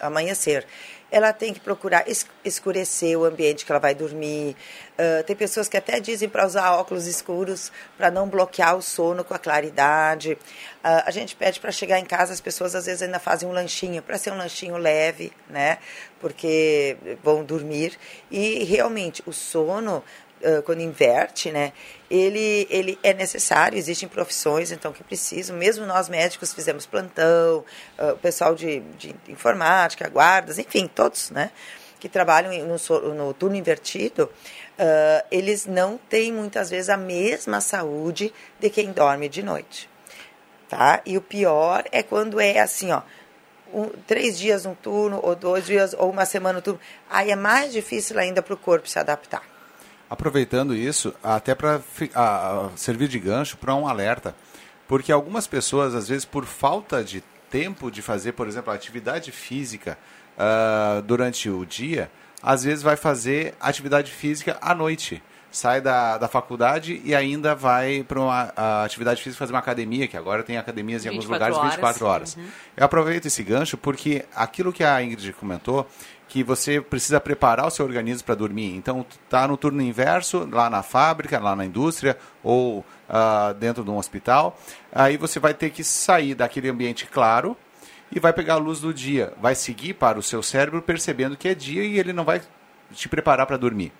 [0.00, 0.66] amanhecer.
[1.10, 2.04] Ela tem que procurar
[2.44, 4.56] escurecer o ambiente que ela vai dormir.
[4.92, 9.24] Uh, tem pessoas que até dizem para usar óculos escuros para não bloquear o sono
[9.24, 10.32] com a claridade.
[10.32, 13.52] Uh, a gente pede para chegar em casa, as pessoas às vezes ainda fazem um
[13.52, 15.78] lanchinho, para ser um lanchinho leve, né?
[16.20, 17.98] Porque vão dormir.
[18.30, 20.04] E realmente o sono
[20.64, 21.72] quando inverte, né,
[22.10, 27.64] ele, ele é necessário, existem profissões, então, que precisam, mesmo nós médicos fizemos plantão,
[27.98, 31.50] o pessoal de, de informática, guardas, enfim, todos, né,
[32.00, 38.32] que trabalham no, no turno invertido, uh, eles não têm, muitas vezes, a mesma saúde
[38.58, 39.88] de quem dorme de noite,
[40.68, 41.02] tá?
[41.04, 43.02] E o pior é quando é assim, ó,
[43.72, 46.80] um, três dias um turno, ou dois dias, ou uma semana um turno.
[47.08, 49.42] Aí é mais difícil ainda para o corpo se adaptar.
[50.10, 51.80] Aproveitando isso, até para
[52.74, 54.34] servir de gancho para um alerta,
[54.88, 59.96] porque algumas pessoas, às vezes, por falta de tempo de fazer, por exemplo, atividade física
[60.36, 62.10] uh, durante o dia,
[62.42, 65.22] às vezes vai fazer atividade física à noite.
[65.50, 68.52] Sai da, da faculdade e ainda vai para uma
[68.84, 71.70] atividade física fazer uma academia, que agora tem academias em alguns lugares horas.
[71.72, 72.36] 24 horas.
[72.36, 72.46] Uhum.
[72.76, 75.88] Eu aproveito esse gancho porque aquilo que a Ingrid comentou,
[76.30, 78.76] que você precisa preparar o seu organismo para dormir.
[78.76, 83.90] Então, tá no turno inverso, lá na fábrica, lá na indústria ou uh, dentro de
[83.90, 84.56] um hospital.
[84.92, 87.56] Aí você vai ter que sair daquele ambiente claro
[88.12, 89.32] e vai pegar a luz do dia.
[89.40, 92.40] Vai seguir para o seu cérebro percebendo que é dia e ele não vai
[92.92, 93.92] te preparar para dormir.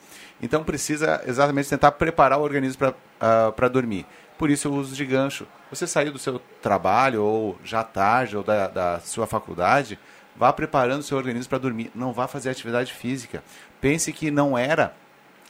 [0.43, 4.07] Então, precisa exatamente tentar preparar o organismo para uh, ah, dormir.
[4.39, 5.47] Por isso, o uso de gancho.
[5.71, 9.99] Você saiu do seu trabalho ou já tarde ou da, da sua faculdade
[10.41, 11.91] Vá preparando o seu organismo para dormir.
[11.95, 13.43] Não vá fazer atividade física.
[13.79, 14.95] Pense que não era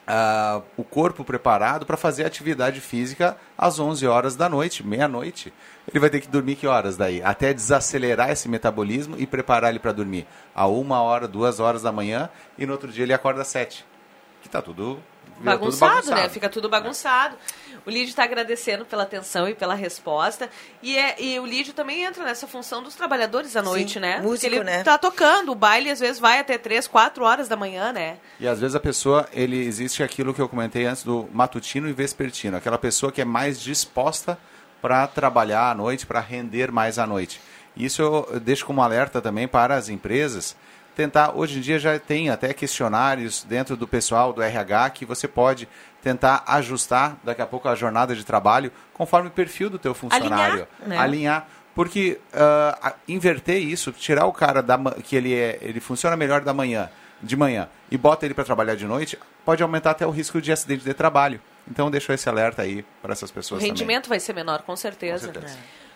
[0.09, 5.53] uh, o corpo preparado para fazer atividade física às 11 horas da noite, meia-noite.
[5.87, 7.22] Ele vai ter que dormir que horas daí?
[7.22, 10.26] Até desacelerar esse metabolismo e preparar ele para dormir.
[10.53, 13.87] A uma hora, duas horas da manhã e no outro dia ele acorda às sete.
[14.40, 15.03] Que está tudo
[15.40, 16.29] bagunçado, tudo bagunçado, né?
[16.29, 17.37] Fica tudo bagunçado.
[17.87, 20.50] O Lídio está agradecendo pela atenção e pela resposta.
[20.83, 24.20] E, é, e o Lídio também entra nessa função dos trabalhadores à noite, Sim, né?
[24.20, 24.83] Músico, ele né?
[24.83, 25.53] tá tocando.
[25.53, 28.18] O baile, às vezes, vai até 3, 4 horas da manhã, né?
[28.38, 31.92] E às vezes a pessoa, ele existe aquilo que eu comentei antes do matutino e
[31.92, 32.57] vespertino.
[32.57, 34.38] Aquela pessoa que é mais disposta
[34.83, 37.40] para trabalhar à noite, para render mais à noite.
[37.76, 40.57] Isso eu deixo como alerta também para as empresas
[40.94, 45.26] tentar, hoje em dia já tem até questionários dentro do pessoal do RH que você
[45.29, 45.68] pode
[46.03, 50.66] tentar ajustar daqui a pouco a jornada de trabalho conforme o perfil do teu funcionário.
[50.81, 50.88] Alinhar.
[50.88, 50.98] Né?
[50.98, 56.42] Alinhar porque uh, inverter isso, tirar o cara da, que ele, é, ele funciona melhor
[56.42, 56.90] da manhã,
[57.22, 60.53] de manhã e bota ele para trabalhar de noite, pode aumentar até o risco de
[60.53, 61.40] acidente de trabalho.
[61.70, 64.18] Então deixou esse alerta aí para essas pessoas O rendimento também.
[64.18, 65.29] vai ser menor, com certeza.
[65.29, 65.57] Com certeza.
[65.57, 65.89] É.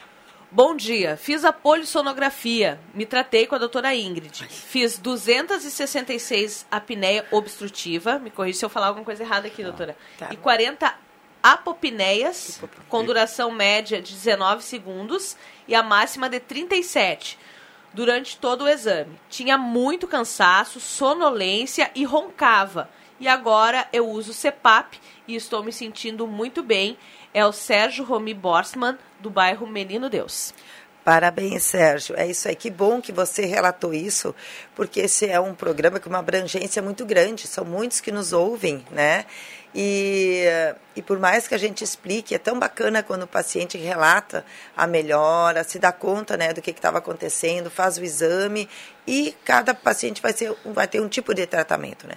[0.55, 4.47] Bom dia, fiz a polissonografia, me tratei com a doutora Ingrid.
[4.47, 9.97] Fiz 266 apneia obstrutiva, me corrija se eu falar alguma coisa errada aqui, doutora.
[10.17, 10.29] Tá.
[10.31, 10.95] E 40
[11.43, 15.37] apopneias, com duração média de 19 segundos
[15.67, 17.37] e a máxima de 37
[17.93, 19.19] durante todo o exame.
[19.29, 22.89] Tinha muito cansaço, sonolência e roncava.
[23.19, 26.99] E agora eu uso CPAP e estou me sentindo muito bem.
[27.33, 30.53] É o Sérgio Romi Borsman, do bairro Menino Deus.
[31.05, 32.17] Parabéns, Sérgio.
[32.17, 32.57] É isso aí.
[32.57, 34.35] Que bom que você relatou isso,
[34.75, 37.47] porque esse é um programa com uma abrangência muito grande.
[37.47, 39.27] São muitos que nos ouvem, né?
[39.75, 40.45] E,
[40.95, 44.47] e por mais que a gente explique, é tão bacana quando o paciente relata
[44.77, 48.69] a melhora, se dá conta né, do que estava acontecendo, faz o exame
[49.05, 52.07] e cada paciente vai, ser, vai ter um tipo de tratamento.
[52.07, 52.15] Né?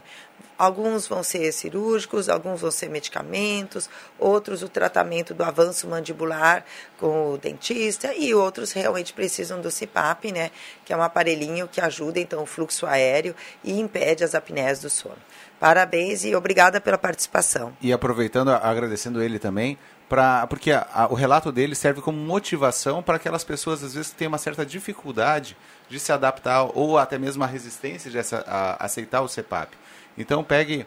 [0.58, 6.66] Alguns vão ser cirúrgicos, alguns vão ser medicamentos, outros o tratamento do avanço mandibular
[7.00, 10.50] com o dentista e outros realmente precisam do CPAP, né,
[10.84, 14.90] que é um aparelhinho que ajuda então o fluxo aéreo e impede as apneias do
[14.90, 15.18] sono.
[15.60, 17.74] Parabéns e obrigada pela participação.
[17.82, 23.02] E aproveitando, agradecendo ele também, pra, porque a, a, o relato dele serve como motivação
[23.02, 25.58] para aquelas pessoas, às vezes, que têm uma certa dificuldade
[25.90, 29.74] de se adaptar ou até mesmo a resistência de essa, a, aceitar o CPAP.
[30.18, 30.86] Então pegue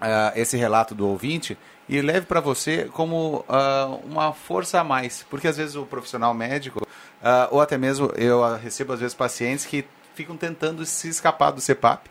[0.00, 1.56] uh, esse relato do ouvinte
[1.88, 6.32] e leve para você como uh, uma força a mais, porque às vezes o profissional
[6.32, 11.50] médico uh, ou até mesmo eu recebo às vezes pacientes que ficam tentando se escapar
[11.50, 12.08] do CPAP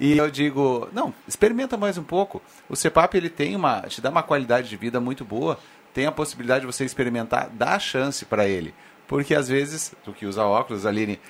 [0.00, 2.42] e eu digo não experimenta mais um pouco.
[2.68, 5.58] O CPAP ele tem uma te dá uma qualidade de vida muito boa
[5.92, 8.74] tem a possibilidade de você experimentar dá chance para ele.
[9.06, 11.20] Porque às vezes tu que usa óculos Aline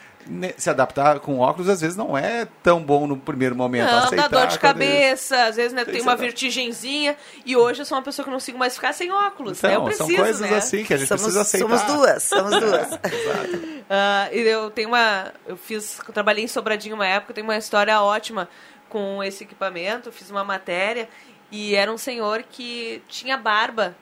[0.56, 3.90] se adaptar com óculos às vezes não é tão bom no primeiro momento.
[3.90, 7.16] Não, dá dor de cabeça, às vezes né, tem uma vertigenzinha.
[7.44, 9.58] E hoje eu sou uma pessoa que não consigo mais ficar sem óculos.
[9.58, 9.76] Então, né?
[9.76, 10.56] eu preciso, são coisas né?
[10.56, 11.78] assim que a gente somos, precisa aceitar.
[11.78, 12.86] Somos duas, somos duas.
[13.04, 13.56] Exato.
[13.56, 15.32] Uh, eu tenho uma.
[15.46, 15.98] Eu fiz.
[16.06, 18.48] Eu trabalhei em Sobradinho uma época, tenho uma história ótima
[18.88, 21.08] com esse equipamento, fiz uma matéria
[21.50, 23.96] e era um senhor que tinha barba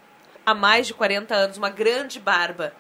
[0.45, 2.73] há mais de 40 anos, uma grande barba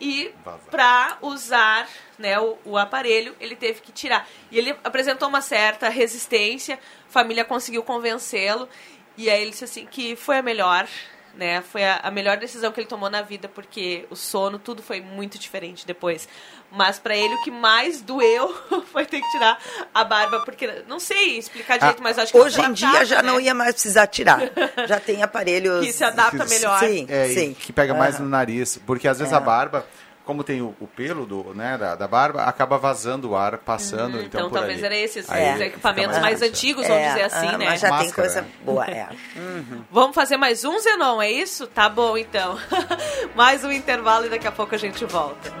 [0.00, 0.32] e
[0.70, 4.28] para usar né, o, o, aparelho ele teve que tirar.
[4.50, 6.78] E ele apresentou uma certa resistência,
[7.08, 8.68] a família conseguiu convencê-lo
[9.16, 10.88] e aí ele disse assim que foi a melhor,
[11.36, 11.62] né?
[11.62, 15.00] Foi a, a, melhor decisão que ele tomou na vida porque o sono tudo foi
[15.00, 16.28] muito diferente depois.
[16.70, 18.54] Mas para ele o que mais doeu
[18.92, 19.58] foi ter que tirar
[19.92, 23.22] a barba porque não sei explicar direito, ah, mas acho que hoje em dia já
[23.22, 23.30] né?
[23.30, 24.40] não ia mais precisar tirar.
[24.86, 26.78] Já tem aparelhos que se adapta melhor.
[26.80, 27.54] Sim, é, sim.
[27.54, 29.36] Que pega mais no nariz, porque às vezes é.
[29.36, 29.86] a barba
[30.24, 34.16] como tem o, o pelo do, né, da, da, barba, acaba vazando o ar, passando.
[34.16, 37.64] Uhum, então, então talvez era esses é, equipamentos mais antigos, vamos dizer assim, ah, né?
[37.66, 39.08] Mas já Máscara, tem coisa boa, é.
[39.36, 39.84] Uhum.
[39.90, 41.66] Vamos fazer mais um, Zenon, é isso?
[41.66, 42.58] Tá bom, então.
[43.34, 45.52] mais um intervalo e daqui a pouco a gente volta.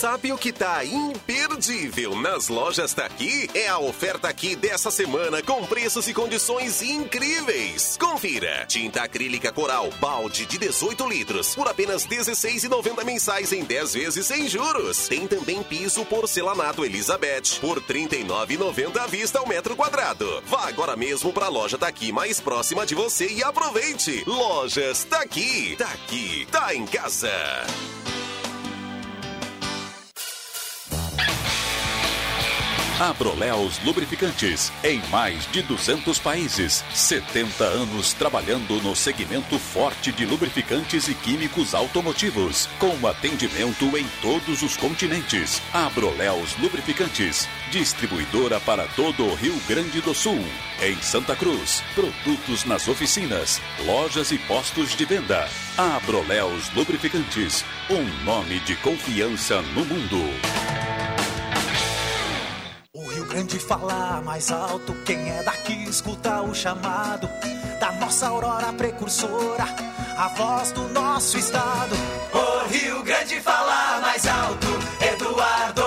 [0.00, 3.50] Sabe o que tá imperdível nas lojas Taqui?
[3.52, 7.98] É a oferta aqui dessa semana com preços e condições incríveis.
[8.00, 13.92] Confira: tinta acrílica coral balde de 18 litros por apenas R$ 16,90 mensais em 10
[13.92, 15.06] vezes sem juros.
[15.06, 20.42] Tem também piso porcelanato Elizabeth por R$ 39,90 à vista ao metro quadrado.
[20.46, 24.24] Vá agora mesmo para a loja Taqui mais próxima de você e aproveite.
[24.26, 25.76] Lojas Taqui.
[25.76, 26.46] Taqui.
[26.50, 27.30] Tá em casa.
[33.00, 36.84] Abroleos Lubrificantes, em mais de 200 países.
[36.92, 44.60] 70 anos trabalhando no segmento forte de lubrificantes e químicos automotivos, com atendimento em todos
[44.60, 45.62] os continentes.
[45.72, 50.44] Abroleos Lubrificantes, distribuidora para todo o Rio Grande do Sul.
[50.82, 55.48] Em Santa Cruz, produtos nas oficinas, lojas e postos de venda.
[55.78, 60.79] Abroleos Lubrificantes, um nome de confiança no mundo.
[63.30, 67.30] Grande falar mais alto, quem é daqui escuta o chamado
[67.78, 69.66] da nossa aurora precursora,
[70.18, 71.94] a voz do nosso estado.
[72.32, 74.66] O Rio Grande falar mais alto,
[75.14, 75.82] Eduardo,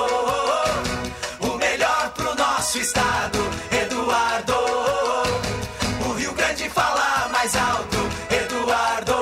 [1.42, 4.56] o melhor pro nosso estado, Eduardo.
[6.08, 7.98] O Rio Grande falar mais alto,
[8.32, 9.16] Eduardo.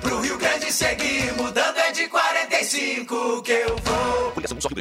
[0.00, 3.87] Pro Rio Grande seguir mudando é de 45 que eu vou.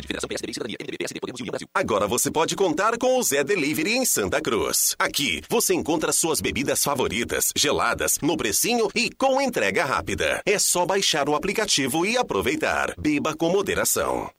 [0.08, 1.68] Federação PSDB, Cidadania, MDB, PSD, Podemos União Brasil.
[1.74, 4.96] Agora você pode contar com o Zé Delivery em Santa Cruz.
[4.98, 10.42] Aqui você encontra suas bebidas favoritas, geladas, no precinho e com entrega rápida.
[10.46, 12.94] É só baixar o aplicativo e aproveitar.
[12.98, 14.32] Beba com moderação.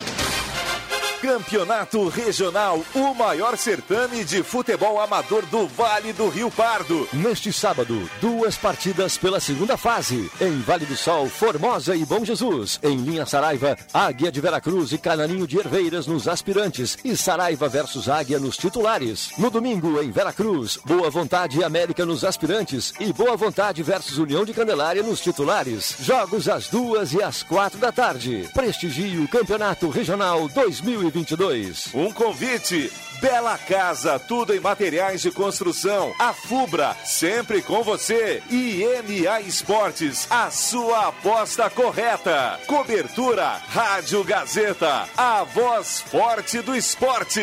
[1.20, 7.09] Campeonato Regional, o maior certame de futebol amador do Vale do Rio Pardo.
[7.12, 10.31] Neste sábado, duas partidas pela segunda fase.
[10.40, 12.78] Em Vale do Sol, Formosa e Bom Jesus.
[12.85, 16.96] Em Linha Saraiva, Águia de Veracruz e Canarinho de Herveiras nos aspirantes.
[17.04, 19.31] E Saraiva versus Águia nos titulares.
[19.38, 22.92] No domingo, em Veracruz, Boa Vontade e América nos aspirantes.
[23.00, 25.96] E Boa Vontade versus União de Candelária nos titulares.
[26.00, 28.48] Jogos às duas e às quatro da tarde.
[28.54, 31.08] Prestigie o Campeonato Regional 2020.
[31.11, 31.94] 2022.
[31.94, 32.90] Um convite.
[33.21, 36.14] Bela Casa, tudo em materiais de construção.
[36.21, 38.40] A Fubra, sempre com você.
[38.49, 42.61] E MA Esportes, a sua aposta correta.
[42.66, 47.40] Cobertura Rádio Gazeta, a voz forte do esporte.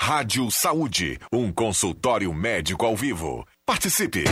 [0.00, 3.46] Rádio Saúde, um consultório médico ao vivo.
[3.66, 4.24] Participe!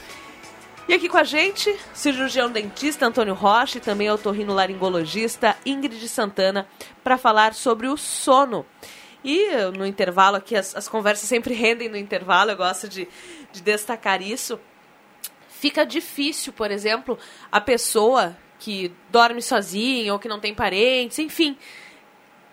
[0.87, 6.67] E aqui com a gente, cirurgião dentista Antônio Rocha e também otorrinolaringologista Ingrid Santana
[7.01, 8.65] para falar sobre o sono.
[9.23, 13.07] E no intervalo aqui, as, as conversas sempre rendem no intervalo, eu gosto de,
[13.53, 14.59] de destacar isso.
[15.47, 17.17] Fica difícil, por exemplo,
[17.49, 21.57] a pessoa que dorme sozinha ou que não tem parentes, enfim,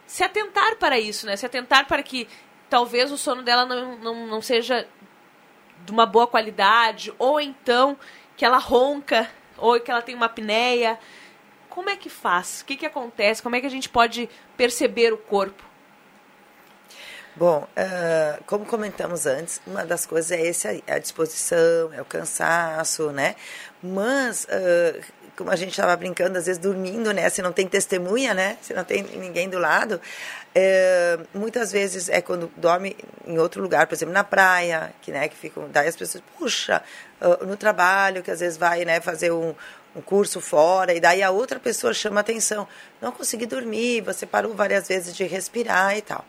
[0.07, 1.37] se atentar para isso, né?
[1.37, 2.29] Se atentar para que
[2.71, 4.87] talvez o sono dela não, não, não seja
[5.85, 7.99] de uma boa qualidade, ou então
[8.37, 9.29] que ela ronca,
[9.59, 10.99] ou que ela tem uma apneia.
[11.69, 12.61] Como é que faz?
[12.61, 13.43] O que, que acontece?
[13.43, 15.71] Como é que a gente pode perceber o corpo?
[17.37, 22.05] Bom, uh, como comentamos antes, uma das coisas é esse é a disposição, é o
[22.05, 23.37] cansaço, né?
[23.83, 25.01] Mas, uh,
[25.41, 27.27] como a gente estava brincando, às vezes dormindo, né?
[27.31, 28.59] Se não tem testemunha, né?
[28.61, 29.99] Se não tem ninguém do lado,
[30.55, 32.95] é, muitas vezes é quando dorme
[33.27, 36.83] em outro lugar, por exemplo, na praia, que, né, que ficam, daí as pessoas, puxa,
[37.23, 39.55] uh, no trabalho, que às vezes vai, né, fazer um,
[39.97, 42.69] um curso fora, e daí a outra pessoa chama atenção.
[43.01, 46.23] Não consegui dormir, você parou várias vezes de respirar e tal.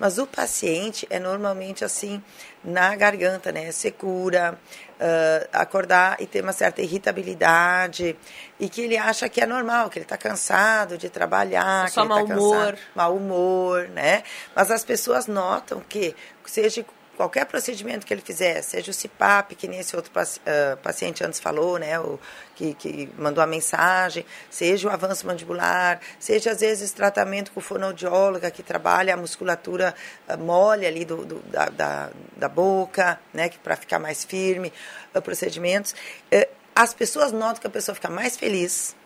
[0.00, 2.22] Mas o paciente é normalmente assim,
[2.64, 3.70] na garganta, né?
[3.70, 4.58] Secura,
[4.98, 8.16] uh, acordar e ter uma certa irritabilidade,
[8.58, 12.00] e que ele acha que é normal, que ele está cansado de trabalhar, Só que
[12.00, 12.56] ele mau tá humor.
[12.56, 14.22] cansado, mau humor, né?
[14.56, 16.84] Mas as pessoas notam que, seja
[17.20, 21.38] qualquer procedimento que ele fizer, seja o CPAP, que nem esse outro ah, paciente antes
[21.38, 22.18] falou, né, o,
[22.56, 28.50] que, que mandou a mensagem, seja o avanço mandibular, seja às vezes tratamento com fonoaudióloga,
[28.50, 29.94] que trabalha a musculatura
[30.26, 34.72] ah, mole ali do, do- da, da, da boca, né, que para ficar mais firme,
[35.12, 35.94] ah, procedimentos.
[36.30, 38.96] Eh, as pessoas notam que a pessoa fica mais feliz,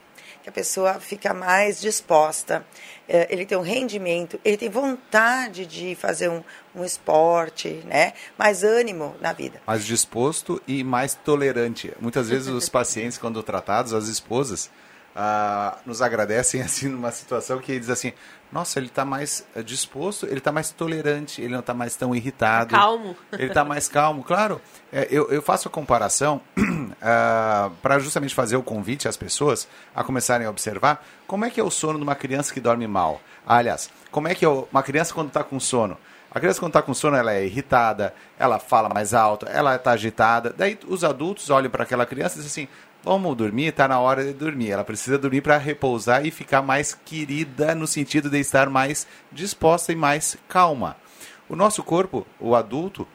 [0.45, 2.65] que a pessoa fica mais disposta,
[3.09, 6.45] eh, ele tem um rendimento, ele tem vontade de fazer um,
[6.75, 8.12] um esporte, né?
[8.39, 9.61] mais ânimo na vida.
[9.66, 11.93] mais disposto e mais tolerante.
[12.01, 14.70] Muitas vezes os pacientes, quando tratados, as esposas,
[15.16, 18.12] ah, nos agradecem assim numa situação que diz assim,
[18.51, 22.14] nossa, ele está mais eh, disposto, ele está mais tolerante, ele não está mais tão
[22.14, 22.70] irritado.
[22.70, 23.16] Tá calmo.
[23.33, 24.61] Ele está mais calmo, claro.
[24.93, 26.41] é, eu, eu faço a comparação
[27.83, 31.64] para justamente fazer o convite às pessoas a começarem a observar como é que é
[31.64, 33.20] o sono de uma criança que dorme mal.
[33.45, 35.99] Ah, aliás, como é que é uma criança quando está com sono?
[36.35, 39.93] A criança quando está com sono, ela é irritada, ela fala mais alto, ela está
[39.93, 40.53] agitada.
[40.57, 42.72] Daí os adultos olham para aquela criança e dizem assim,
[43.05, 44.70] vamos dormir, está na hora de dormir.
[44.70, 49.93] Ela precisa dormir para repousar e ficar mais querida no sentido de estar mais disposta
[49.93, 50.97] e mais calma.
[51.49, 53.07] O nosso corpo, o adulto,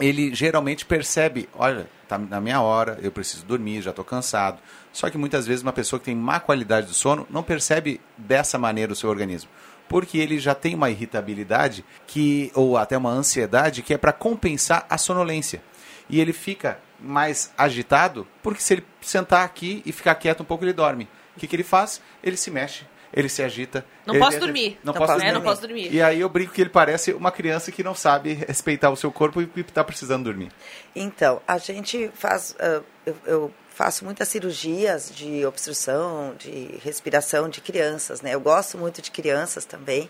[0.00, 4.60] ele geralmente percebe, olha, tá na minha hora, eu preciso dormir, já estou cansado.
[4.94, 8.56] Só que muitas vezes uma pessoa que tem má qualidade do sono não percebe dessa
[8.58, 9.50] maneira o seu organismo,
[9.88, 14.86] porque ele já tem uma irritabilidade que ou até uma ansiedade que é para compensar
[14.88, 15.62] a sonolência.
[16.08, 20.64] E ele fica mais agitado, porque se ele sentar aqui e ficar quieto um pouco,
[20.64, 21.08] ele dorme.
[21.36, 22.00] O que, que ele faz?
[22.22, 23.84] Ele se mexe, ele se agita.
[24.06, 24.78] Não ele posso tenta- dormir.
[24.82, 25.32] Não, Não posso posso- é, dormir.
[25.34, 25.92] não posso dormir.
[25.92, 29.10] E aí eu brinco que ele parece uma criança que não sabe respeitar o seu
[29.12, 30.50] corpo e está precisando dormir.
[30.94, 32.54] Então, a gente faz.
[32.58, 38.34] ah, eu, eu faço muitas cirurgias de obstrução, de respiração de crianças, né?
[38.34, 40.08] Eu gosto muito de crianças também.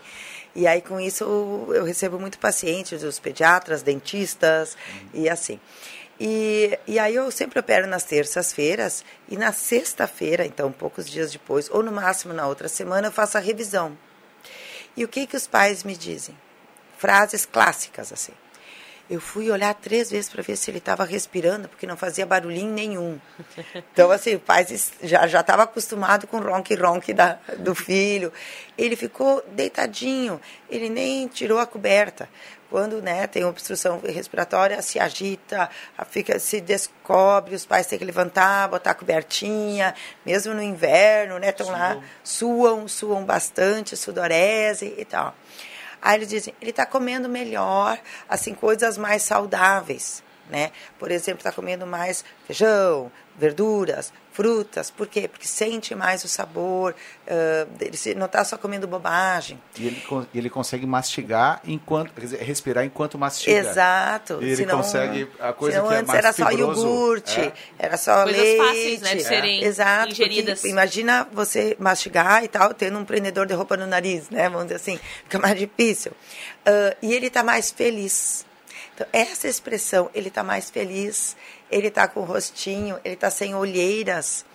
[0.55, 4.77] E aí, com isso, eu, eu recebo muito pacientes, os pediatras, dentistas
[5.13, 5.59] e assim.
[6.17, 11.69] E, e aí eu sempre opero nas terças-feiras e na sexta-feira, então poucos dias depois,
[11.69, 13.97] ou no máximo na outra semana, eu faço a revisão.
[14.95, 16.37] E o que que os pais me dizem?
[16.97, 18.33] Frases clássicas assim.
[19.09, 22.73] Eu fui olhar três vezes para ver se ele estava respirando, porque não fazia barulhinho
[22.73, 23.19] nenhum.
[23.93, 24.65] Então, assim, o pai
[25.01, 27.15] já já estava acostumado com o ronque-ronque
[27.57, 28.33] do filho.
[28.77, 32.27] Ele ficou deitadinho, ele nem tirou a coberta.
[32.69, 35.69] Quando né, tem obstrução respiratória, se agita,
[36.09, 39.95] fica, se descobre, os pais têm que levantar, botar a cobertinha,
[40.25, 41.49] mesmo no inverno, né?
[41.49, 45.33] Estão lá, suam, suam bastante, sudorese e tal.
[46.07, 47.99] Aí eles dizem, ele está comendo melhor,
[48.29, 50.71] assim, coisas mais saudáveis, né?
[50.97, 54.89] Por exemplo, está comendo mais feijão, verduras, frutas.
[54.89, 55.27] Por quê?
[55.27, 56.95] Porque sente mais o sabor,
[57.27, 59.61] ah, ele se- não está só comendo bobagem.
[59.77, 62.11] E ele, ele consegue mastigar enquanto.
[62.13, 63.51] Quer dizer, respirar enquanto mastiga.
[63.57, 64.39] Exato.
[64.41, 67.39] E ele senão- consegue a coisa senão que é antes mais era só fibroso, iogurte,
[67.41, 67.53] é.
[67.79, 68.57] era só Coisas leite.
[68.57, 70.63] fáceis, né, de serem Exato, porque ingeridas.
[70.65, 74.49] imagina você mastigar e tal, tendo um prendedor de roupa no nariz, né?
[74.49, 76.11] Vamos dizer assim, fica mais difícil.
[76.65, 78.45] Ah, e ele está mais feliz.
[78.95, 81.37] Então, essa expressão, ele está mais feliz,
[81.69, 84.45] ele está com o rostinho, ele está sem olheiras,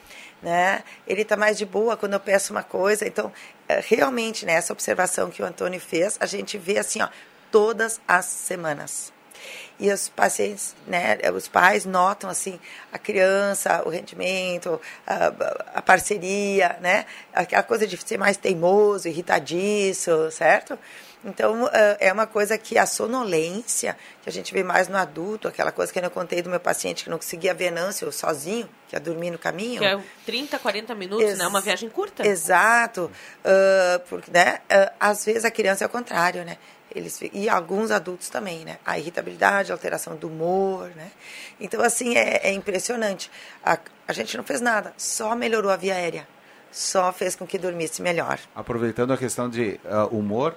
[0.42, 0.82] né?
[1.06, 3.06] Ele está mais de boa quando eu peço uma coisa.
[3.06, 3.32] Então,
[3.68, 7.08] eh, realmente, nessa observação que o Antônio fez, a gente vê assim, ó,
[7.50, 9.12] todas as semanas.
[9.78, 12.60] E os pacientes, né, os pais notam assim
[12.92, 15.26] a criança, o rendimento, a,
[15.74, 17.04] a parceria, né,
[17.34, 20.78] aquela coisa de ser mais teimoso, irritadiço, certo?
[21.24, 25.48] Então, ah, é uma coisa que a sonolência, que a gente vê mais no adulto,
[25.48, 28.96] aquela coisa que eu contei do meu paciente que não conseguia ver Nâncio sozinho, que
[28.96, 29.80] ia dormir no caminho.
[29.80, 31.46] Que é 30, 40 minutos, Ex- né?
[31.46, 32.26] Uma viagem curta.
[32.26, 33.10] Exato.
[33.44, 36.58] Ah, porque, né, ah, às vezes a criança é o contrário, né?
[36.94, 38.78] Eles, e alguns adultos também, né?
[38.84, 41.10] A irritabilidade, a alteração do humor, né?
[41.58, 43.30] Então, assim, é, é impressionante.
[43.64, 46.28] A, a gente não fez nada, só melhorou a via aérea.
[46.70, 48.38] Só fez com que dormisse melhor.
[48.54, 50.54] Aproveitando a questão de ah, humor,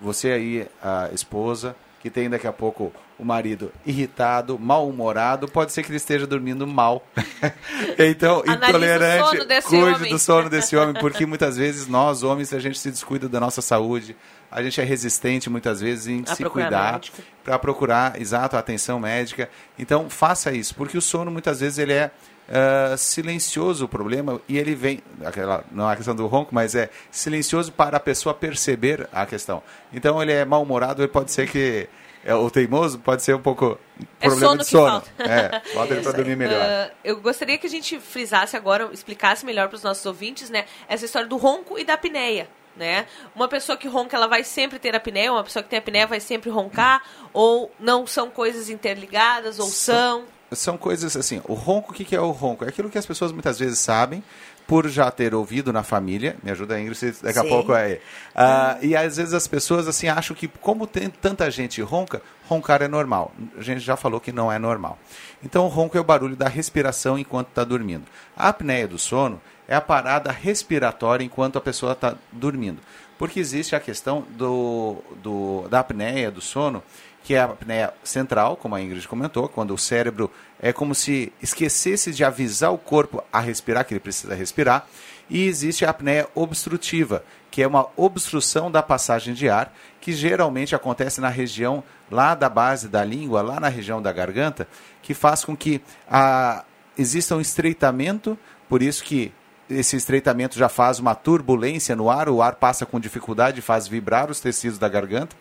[0.00, 5.82] você aí, a esposa, que tem daqui a pouco o marido irritado, mal-humorado, pode ser
[5.82, 7.04] que ele esteja dormindo mal.
[7.98, 10.10] então, o intolerante, desse cuide homem.
[10.10, 13.62] do sono desse homem, porque muitas vezes nós, homens, a gente se descuida da nossa
[13.62, 14.14] saúde,
[14.50, 17.00] a gente é resistente muitas vezes em A se cuidar
[17.42, 19.48] para procurar, exato, a atenção médica.
[19.78, 22.10] Então, faça isso, porque o sono muitas vezes ele é
[22.48, 26.74] uh, silencioso o problema e ele vem, aquela, não é a questão do ronco, mas
[26.74, 29.62] é silencioso para a pessoa perceber a questão.
[29.92, 31.88] Então ele é mal-humorado, ele pode ser que
[32.24, 33.78] é, o teimoso pode ser um pouco
[34.20, 35.00] é problema sono de sono.
[35.00, 35.32] Que falta.
[35.32, 36.60] É, bota ele para dormir melhor.
[36.60, 40.64] Uh, eu gostaria que a gente frisasse agora, explicasse melhor para os nossos ouvintes, né,
[40.88, 42.48] essa história do ronco e da apneia.
[42.76, 43.06] Né?
[43.34, 46.20] Uma pessoa que ronca, ela vai sempre ter apneia, uma pessoa que tem apneia vai
[46.20, 47.00] sempre roncar,
[47.32, 50.24] ou não são coisas interligadas, ou são.
[50.52, 52.64] São coisas assim, o ronco, o que é o ronco?
[52.64, 54.22] É aquilo que as pessoas muitas vezes sabem,
[54.66, 57.46] por já ter ouvido na família, me ajuda a Ingrid, daqui Sim.
[57.46, 57.94] a pouco aí.
[57.94, 62.82] Uh, e às vezes as pessoas assim acham que como tem tanta gente ronca, roncar
[62.82, 63.32] é normal.
[63.56, 64.98] A gente já falou que não é normal.
[65.42, 68.04] Então o ronco é o barulho da respiração enquanto está dormindo.
[68.36, 72.80] A apneia do sono é a parada respiratória enquanto a pessoa está dormindo.
[73.18, 76.82] Porque existe a questão do, do, da apneia do sono,
[77.26, 81.32] que é a apneia central, como a Ingrid comentou, quando o cérebro é como se
[81.42, 84.86] esquecesse de avisar o corpo a respirar, que ele precisa respirar.
[85.28, 90.72] E existe a apneia obstrutiva, que é uma obstrução da passagem de ar, que geralmente
[90.72, 94.68] acontece na região lá da base da língua, lá na região da garganta,
[95.02, 96.64] que faz com que a,
[96.96, 99.32] exista um estreitamento, por isso que
[99.68, 104.30] esse estreitamento já faz uma turbulência no ar, o ar passa com dificuldade, faz vibrar
[104.30, 105.34] os tecidos da garganta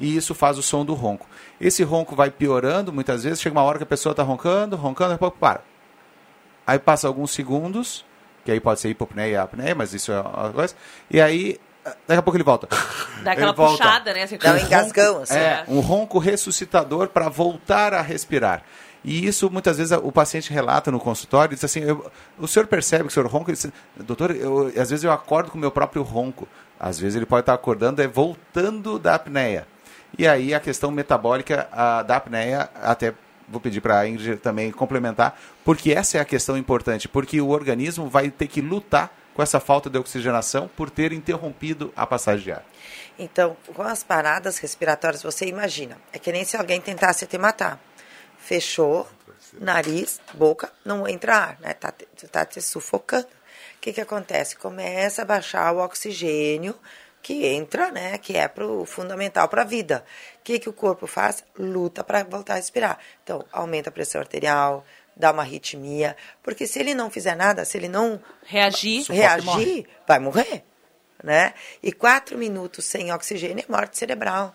[0.00, 1.26] e isso faz o som do ronco.
[1.60, 5.14] Esse ronco vai piorando, muitas vezes chega uma hora que a pessoa está roncando, roncando,
[5.14, 5.60] e pouco para.
[6.66, 8.04] Aí passa alguns segundos,
[8.44, 10.74] que aí pode ser hipopneia e apneia, mas isso é uma coisa,
[11.10, 11.58] e aí
[12.06, 12.68] daqui a pouco ele volta.
[13.22, 14.26] Dá aquela puxada, né?
[14.26, 15.34] Dá um engasgão, assim.
[15.34, 18.62] É, um ronco ressuscitador para voltar a respirar.
[19.04, 23.04] E isso muitas vezes o paciente relata no consultório, diz assim, eu, o senhor percebe
[23.04, 23.50] que o senhor ronca?
[23.50, 26.48] Ele diz, doutor, eu, às vezes eu acordo com o meu próprio ronco.
[26.78, 29.66] Às vezes ele pode estar acordando é voltando da apneia.
[30.16, 33.14] E aí a questão metabólica a, da apneia, até
[33.48, 37.48] vou pedir para a Ingrid também complementar, porque essa é a questão importante, porque o
[37.48, 42.44] organismo vai ter que lutar com essa falta de oxigenação por ter interrompido a passagem
[42.44, 42.64] de ar.
[43.18, 47.80] Então, com as paradas respiratórias, você imagina, é que nem se alguém tentasse te matar
[48.48, 49.06] fechou,
[49.60, 51.74] nariz, boca, não entra ar, né?
[51.74, 51.92] Tá,
[52.32, 53.26] tá te sufocando.
[53.26, 54.56] O que que acontece?
[54.56, 56.74] Começa a baixar o oxigênio
[57.22, 58.18] que entra, né?
[58.18, 60.04] Que é pro, fundamental para a vida.
[60.40, 61.44] O que que o corpo faz?
[61.58, 62.98] Luta para voltar a respirar.
[63.22, 64.84] Então, aumenta a pressão arterial,
[65.18, 70.18] dá uma arritmia, porque se ele não fizer nada, se ele não reagir, reagir, vai
[70.18, 70.64] morrer,
[71.22, 71.52] né?
[71.82, 74.54] E quatro minutos sem oxigênio é morte cerebral.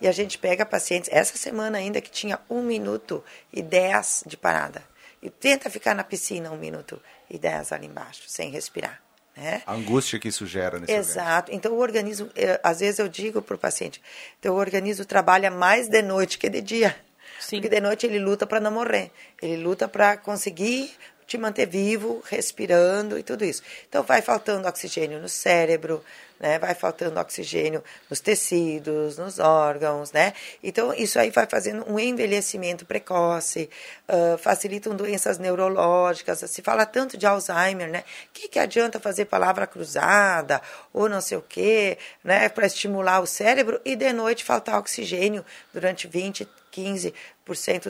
[0.00, 3.22] E a gente pega pacientes, essa semana ainda que tinha um minuto
[3.52, 4.82] e dez de parada.
[5.22, 9.01] E tenta ficar na piscina um minuto e dez ali embaixo, sem respirar.
[9.36, 9.62] Né?
[9.66, 11.50] A angústia que isso gera nesse Exato.
[11.50, 11.56] Evento.
[11.56, 14.00] Então o organismo, eu, às vezes eu digo para o paciente,
[14.38, 16.96] então o organismo trabalha mais de noite que de dia.
[17.40, 17.56] Sim.
[17.56, 19.10] Porque de noite ele luta para não morrer.
[19.40, 20.92] Ele luta para conseguir
[21.26, 23.62] te manter vivo, respirando e tudo isso.
[23.88, 26.02] Então vai faltando oxigênio no cérebro,
[26.42, 26.58] né?
[26.58, 30.34] Vai faltando oxigênio nos tecidos, nos órgãos, né?
[30.62, 33.70] Então, isso aí vai fazendo um envelhecimento precoce,
[34.08, 36.40] uh, facilitam doenças neurológicas.
[36.50, 38.00] Se fala tanto de Alzheimer, né?
[38.00, 40.60] O que, que adianta fazer palavra cruzada
[40.92, 42.48] ou não sei o quê, né?
[42.48, 47.14] Para estimular o cérebro e de noite faltar oxigênio durante 20, 15%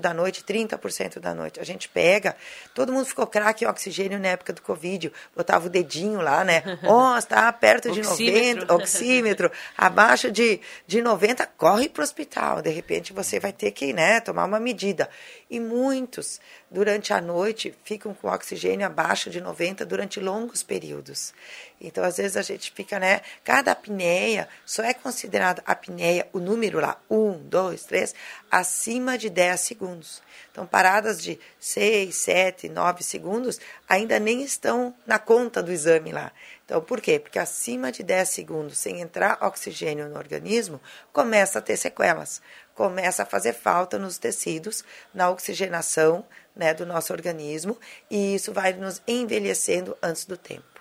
[0.01, 1.61] da noite, 30% da noite.
[1.61, 2.35] A gente pega,
[2.75, 6.63] todo mundo ficou craque em oxigênio na época do Covid, botava o dedinho lá, né?
[6.85, 12.63] Ó, oh, está perto de 90, oxímetro, abaixo de, de 90, corre para o hospital.
[12.63, 15.09] De repente você vai ter que, né, tomar uma medida.
[15.51, 16.41] E muitos,
[16.71, 21.35] durante a noite, ficam com oxigênio abaixo de 90 durante longos períodos.
[21.79, 23.21] Então, às vezes, a gente fica, né?
[23.45, 28.15] Cada apneia só é considerada apneia, o número lá, 1, 2, 3,
[28.51, 30.23] acima de 10 segundos.
[30.51, 36.33] Então, paradas de 6, 7, 9 segundos ainda nem estão na conta do exame lá.
[36.65, 37.19] Então, por quê?
[37.19, 40.81] Porque acima de 10 segundos, sem entrar oxigênio no organismo,
[41.13, 42.41] começa a ter sequelas.
[42.75, 46.25] Começa a fazer falta nos tecidos, na oxigenação
[46.57, 47.79] né, do nosso organismo,
[48.11, 50.72] e isso vai nos envelhecendo antes do tempo.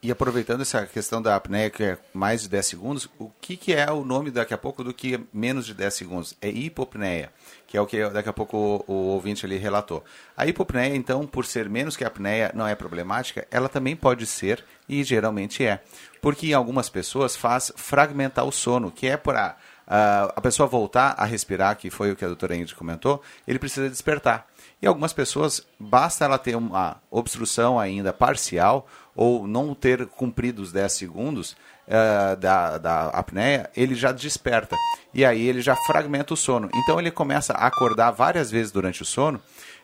[0.00, 3.74] E aproveitando essa questão da apneia, que é mais de 10 segundos, o que, que
[3.74, 6.36] é o nome daqui a pouco do que menos de 10 segundos?
[6.40, 7.32] É hipopneia,
[7.66, 10.04] que é o que daqui a pouco o, o ouvinte ali relatou.
[10.36, 14.24] A hipopneia, então, por ser menos que a apneia, não é problemática, ela também pode
[14.24, 15.80] ser, e geralmente é.
[16.22, 19.56] Porque em algumas pessoas faz fragmentar o sono, que é para
[19.88, 23.58] uh, a pessoa voltar a respirar, que foi o que a doutora Ingrid comentou, ele
[23.58, 24.46] precisa despertar.
[24.80, 30.70] E algumas pessoas, basta ela ter uma obstrução ainda parcial ou não ter cumprido os
[30.72, 31.56] 10 segundos
[31.88, 34.76] uh, da, da apneia, ele já desperta.
[35.12, 36.70] E aí ele já fragmenta o sono.
[36.74, 39.40] Então ele começa a acordar várias vezes durante o sono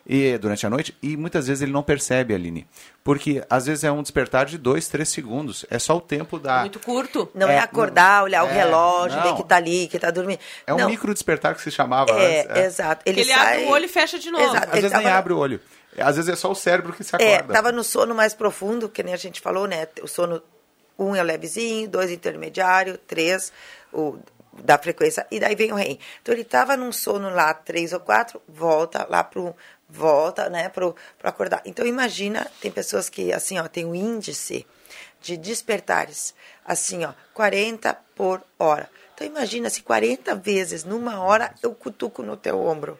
[0.07, 2.65] e durante a noite e muitas vezes ele não percebe, Aline.
[3.03, 5.65] Porque às vezes é um despertar de dois, três segundos.
[5.69, 6.61] É só o tempo da.
[6.61, 7.29] Muito curto.
[7.35, 9.35] Não é, acordar, olhar o é, relógio, ver não.
[9.35, 10.39] que tá ali, que tá dormindo.
[10.65, 10.89] É um não.
[10.89, 12.55] micro despertar que se chamava É, antes.
[12.55, 12.65] é.
[12.65, 13.01] exato.
[13.05, 13.55] Ele, Ele, sai...
[13.55, 14.43] abre o olho e fecha de novo.
[14.45, 14.67] Exato.
[14.67, 15.59] Às Ele vezes nem tava- abre o olho.
[15.97, 17.53] Às vezes é só o cérebro que se É, acorda.
[17.53, 19.87] tava no sono mais profundo, que nem a gente falou, né?
[20.01, 20.41] O sono
[20.97, 23.51] um é o levezinho, dois intermediário, três
[23.93, 24.17] o
[24.63, 25.99] da frequência e daí vem o REM.
[26.21, 29.53] Então ele tava num sono lá três ou quatro, volta lá pro
[29.87, 31.61] volta, né, pro, pro acordar.
[31.65, 34.65] Então imagina, tem pessoas que assim, ó, tem o índice
[35.21, 36.33] de despertares,
[36.65, 38.89] assim, ó, 40 por hora.
[39.13, 42.99] Então imagina se 40 vezes numa hora eu cutuco no teu ombro.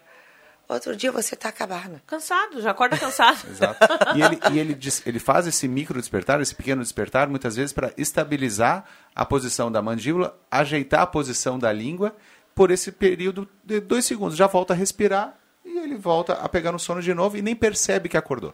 [0.68, 2.02] Outro dia você tá acabado.
[2.08, 3.38] Cansado, já acorda cansado.
[3.50, 3.78] Exato.
[4.16, 7.72] E ele, e ele, diz- ele faz esse micro despertar, esse pequeno despertar, muitas vezes
[7.72, 8.84] para estabilizar
[9.16, 12.16] a posição da mandíbula, ajeitar a posição da língua
[12.56, 14.36] por esse período de dois segundos.
[14.36, 17.56] Já volta a respirar e ele volta a pegar no sono de novo e nem
[17.56, 18.54] percebe que acordou.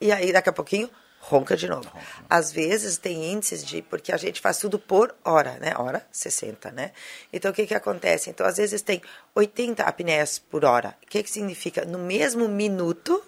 [0.00, 0.88] E aí, daqui a pouquinho,
[1.20, 1.90] ronca de novo.
[2.28, 3.82] Às vezes tem índices de.
[3.82, 5.74] Porque a gente faz tudo por hora, né?
[5.76, 6.92] Hora 60, né?
[7.32, 8.30] Então, o que, que acontece?
[8.30, 9.02] Então, às vezes tem
[9.34, 10.94] 80 apneias por hora.
[11.02, 11.84] O que, que significa?
[11.84, 13.22] No mesmo minuto,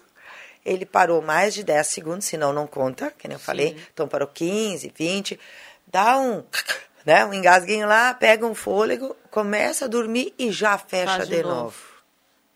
[0.65, 3.77] ele parou mais de 10 segundos, senão não conta, que nem eu falei.
[3.93, 5.39] Então, parou 15, 20.
[5.87, 6.43] Dá um.
[7.03, 11.37] Né, um engasguinho lá, pega um fôlego, começa a dormir e já fecha Faz de
[11.37, 11.55] de, novo.
[11.55, 11.90] novo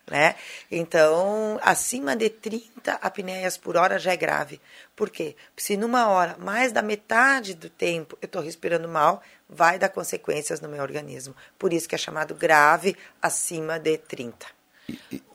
[0.09, 0.35] né?
[0.71, 4.61] Então, acima de 30 apneias por hora já é grave.
[4.95, 5.35] Por quê?
[5.57, 10.61] Se numa hora, mais da metade do tempo eu estou respirando mal, vai dar consequências
[10.61, 11.35] no meu organismo.
[11.57, 14.54] Por isso que é chamado grave acima de 30.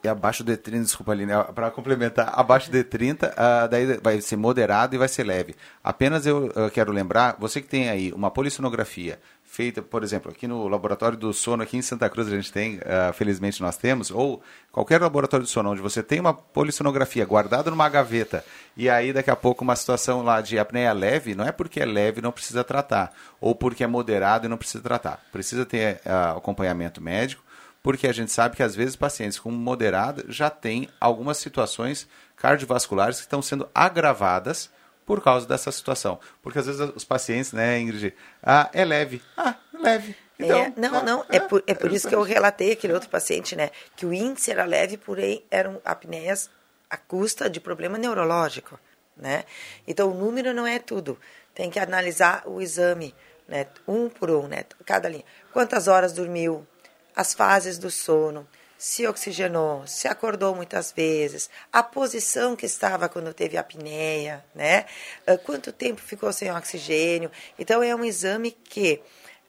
[0.03, 4.36] E, abaixo de 30, desculpa Aline, para complementar, abaixo de 30, ah, daí vai ser
[4.36, 5.55] moderado e vai ser leve.
[5.84, 9.18] Apenas eu, ah, quero lembrar, você que tem aí uma polissonografia
[9.51, 12.80] feita, por exemplo, aqui no laboratório do sono, aqui em Santa Cruz a gente tem,
[12.86, 14.40] ah, felizmente nós temos, ou
[14.70, 18.44] qualquer laboratório de sono onde você tem uma polissonografia guardada numa gaveta
[18.76, 21.84] e aí daqui a pouco uma situação lá de apneia leve, não é porque é
[21.84, 25.20] leve não precisa tratar, ou porque é moderado e não precisa tratar.
[25.32, 27.42] Precisa ter ah, acompanhamento médico,
[27.83, 32.07] porque a gente sabe que às vezes pacientes com moderada já têm algumas situações
[32.37, 34.70] cardiovasculares que estão sendo agravadas
[35.07, 36.20] por causa dessa situação.
[36.43, 39.22] Porque às vezes os pacientes, né, Ingrid, ah, é leve.
[39.37, 40.16] Ah, leve.
[40.39, 43.55] Então, É, não, não, é por, é por isso que eu relatei aquele outro paciente,
[43.55, 43.70] né?
[43.95, 46.49] Que o índice era leve, porém eram apneias
[46.89, 48.78] à custa de problema neurológico,
[49.16, 49.45] né?
[49.87, 51.18] Então o número não é tudo.
[51.55, 53.14] Tem que analisar o exame,
[53.47, 53.66] né?
[53.87, 54.64] Um por um, né?
[54.87, 55.24] Cada linha.
[55.53, 56.66] Quantas horas dormiu?
[57.14, 58.46] As fases do sono.
[58.78, 64.86] Se oxigenou, se acordou muitas vezes, a posição que estava quando teve apneia, né?
[65.26, 67.30] Ah, Quanto tempo ficou sem oxigênio?
[67.58, 69.02] Então é um exame que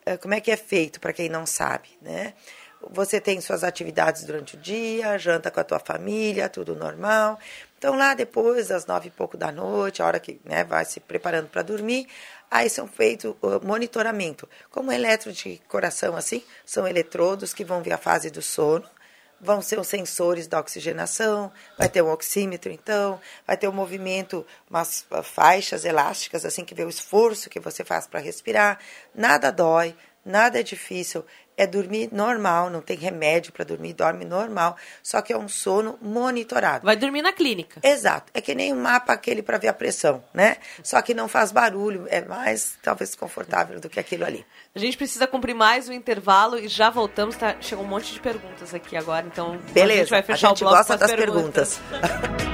[0.06, 2.34] eh, como é que é feito para quem não sabe, né?
[2.90, 7.40] Você tem suas atividades durante o dia, janta com a tua família, tudo normal.
[7.78, 11.00] Então lá depois das nove e pouco da noite, a hora que né, vai se
[11.00, 12.08] preparando para dormir,
[12.52, 14.48] aí são feitos o monitoramento.
[14.70, 18.88] Como eletro de coração assim, são eletrodos que vão ver a fase do sono
[19.42, 24.46] vão ser os sensores da oxigenação, vai ter um oxímetro, então, vai ter um movimento,
[24.70, 28.80] umas ah, faixas elásticas, assim, que vê o esforço que você faz para respirar.
[29.16, 31.26] Nada dói, nada é difícil,
[31.58, 35.98] é dormir normal, não tem remédio para dormir, dorme normal, só que é um sono
[36.02, 36.86] monitorado.
[36.86, 37.80] Vai dormir na clínica.
[37.84, 40.58] Exato, é que nem um mapa aquele para ver a pressão, né?
[40.84, 44.46] Só que não faz barulho, é mais, talvez, confortável do que aquilo ali.
[44.74, 47.36] A gente precisa cumprir mais um intervalo e já voltamos.
[47.36, 47.56] Tá?
[47.60, 50.64] Chegou um monte de perguntas aqui agora, então Beleza, a gente vai fechar a gente
[50.64, 51.82] o bloco gosta das perguntas.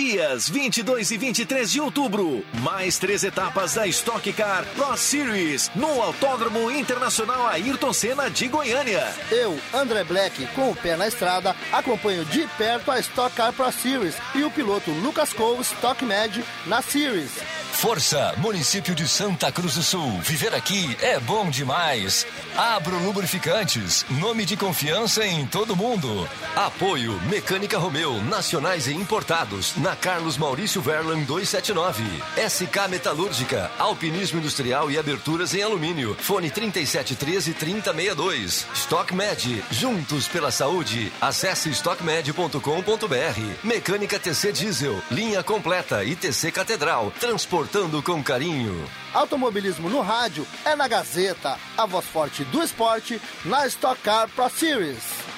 [0.00, 6.00] Dias 22 e 23 de outubro, mais três etapas da Stock Car Pro Series no
[6.00, 9.06] Autódromo Internacional Ayrton Senna de Goiânia.
[9.30, 13.70] Eu, André Black, com o pé na estrada, acompanho de perto a Stock Car Pro
[13.70, 17.32] Series e o piloto Lucas Cole Stock Med na Series.
[17.80, 20.20] Força, município de Santa Cruz do Sul.
[20.20, 22.26] Viver aqui é bom demais.
[22.54, 26.28] Abro Lubrificantes, nome de confiança em todo mundo.
[26.54, 32.04] Apoio Mecânica Romeu, nacionais e importados, na Carlos Maurício Verlan 279.
[32.36, 36.14] SK Metalúrgica, alpinismo industrial e aberturas em alumínio.
[36.20, 38.66] Fone 3713 3062.
[38.74, 41.10] Stock Med, juntos pela saúde.
[41.18, 43.64] Acesse stockmed.com.br.
[43.64, 47.10] Mecânica TC Diesel, linha completa e TC Catedral,
[48.02, 48.74] com carinho.
[49.14, 54.50] Automobilismo no rádio é na Gazeta, a voz forte do esporte na Stock Car Pro
[54.50, 55.29] Series.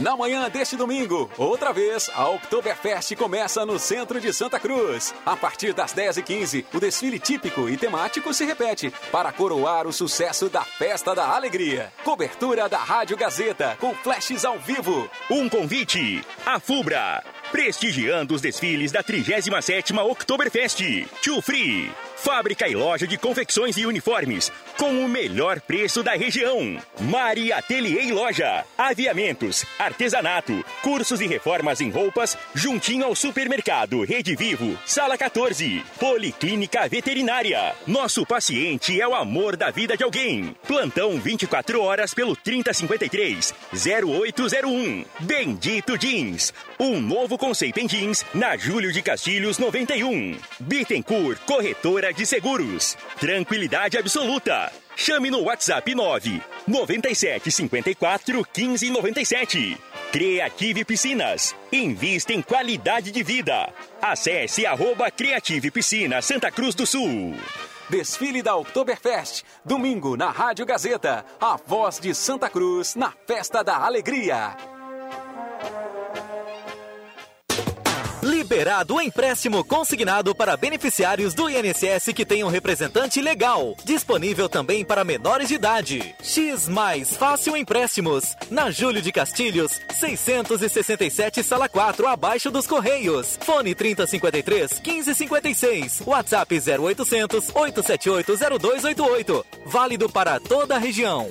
[0.00, 5.14] Na manhã deste domingo, outra vez, a Oktoberfest começa no centro de Santa Cruz.
[5.26, 10.48] A partir das 10h15, o desfile típico e temático se repete para coroar o sucesso
[10.48, 11.92] da Festa da Alegria.
[12.02, 15.06] Cobertura da Rádio Gazeta, com flashes ao vivo.
[15.30, 16.24] Um convite.
[16.46, 17.22] A FUBRA.
[17.50, 21.06] Prestigiando os desfiles da 37ª Oktoberfest.
[21.22, 21.90] Too Free.
[22.16, 26.78] Fábrica e loja de confecções e uniformes, com o melhor preço da região.
[27.00, 28.62] Mari Ateliê e Loja.
[28.76, 35.82] Aviamentos, artesanato, cursos e reformas em roupas, juntinho ao supermercado Rede Vivo, Sala 14.
[35.98, 37.74] Policlínica Veterinária.
[37.86, 40.54] Nosso paciente é o amor da vida de alguém.
[40.68, 45.06] Plantão 24 horas pelo 3053 0801.
[45.20, 46.52] Bendito Jeans.
[46.78, 50.38] Um novo conceito em jeans na Júlio de Castilhos 91.
[50.60, 52.96] Bittencourt, corretora de seguros.
[53.18, 54.70] Tranquilidade absoluta.
[54.94, 59.78] Chame no WhatsApp 9 97 54 15 97.
[60.12, 61.56] Creative Piscinas.
[61.72, 63.72] Invista em qualidade de vida.
[64.02, 67.34] Acesse arroba Creative Piscina Santa Cruz do Sul.
[67.88, 73.78] Desfile da Oktoberfest, domingo na Rádio Gazeta, a voz de Santa Cruz na Festa da
[73.78, 74.56] Alegria.
[78.50, 83.76] Liberado o empréstimo consignado para beneficiários do INSS que tenham representante legal.
[83.84, 86.16] Disponível também para menores de idade.
[86.20, 88.34] X Mais Fácil Empréstimos.
[88.50, 93.38] Na Júlio de Castilhos, 667 Sala 4, abaixo dos Correios.
[93.40, 96.02] Fone 3053 1556.
[96.04, 99.46] WhatsApp 0800 878 0288.
[99.64, 101.30] Válido para toda a região.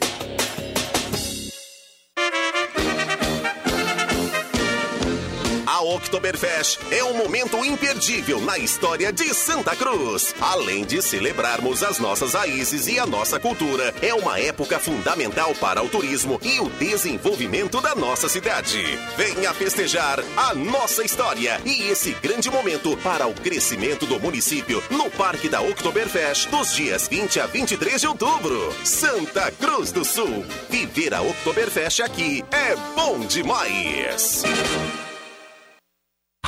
[5.79, 10.35] A Oktoberfest é um momento imperdível na história de Santa Cruz.
[10.41, 15.81] Além de celebrarmos as nossas raízes e a nossa cultura, é uma época fundamental para
[15.81, 18.99] o turismo e o desenvolvimento da nossa cidade.
[19.15, 25.09] Venha festejar a nossa história e esse grande momento para o crescimento do município no
[25.09, 28.75] Parque da Oktoberfest dos dias 20 a 23 de outubro.
[28.83, 30.45] Santa Cruz do Sul.
[30.69, 34.43] Viver a Oktoberfest aqui é bom demais.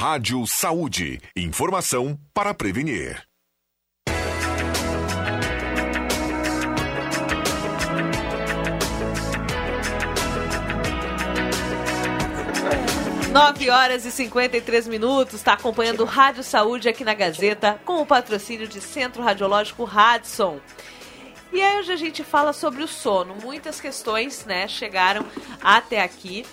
[0.01, 1.21] Rádio Saúde.
[1.37, 3.21] Informação para prevenir.
[13.31, 18.67] Nove horas e 53 minutos, está acompanhando Rádio Saúde aqui na Gazeta, com o patrocínio
[18.67, 20.59] de Centro Radiológico Radson.
[21.53, 23.35] E aí hoje a gente fala sobre o sono.
[23.35, 25.23] Muitas questões, né, chegaram
[25.61, 26.43] até aqui.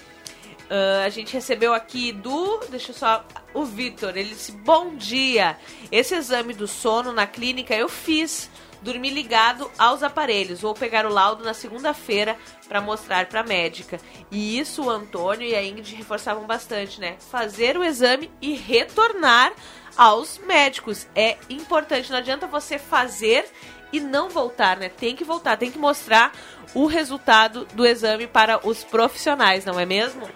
[0.69, 2.61] Uh, a gente recebeu aqui do.
[2.69, 3.25] Deixa eu só.
[3.55, 4.17] O Vitor.
[4.17, 5.57] Ele disse: Bom dia.
[5.91, 8.51] Esse exame do sono na clínica eu fiz.
[8.81, 10.61] Dormi ligado aos aparelhos.
[10.61, 12.37] Vou pegar o laudo na segunda-feira
[12.69, 13.99] para mostrar para a médica.
[14.31, 17.17] E isso o Antônio e a Ingrid reforçavam bastante, né?
[17.19, 19.53] Fazer o exame e retornar
[19.97, 21.09] aos médicos.
[21.15, 22.11] É importante.
[22.11, 23.51] Não adianta você fazer
[23.93, 24.89] e não voltar, né?
[24.89, 26.33] Tem que voltar, tem que mostrar
[26.75, 30.29] o resultado do exame para os profissionais, não é mesmo?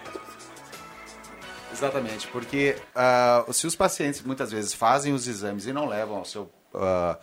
[1.83, 6.23] Exatamente, porque uh, se os pacientes muitas vezes fazem os exames e não levam ao
[6.23, 7.17] seu uh,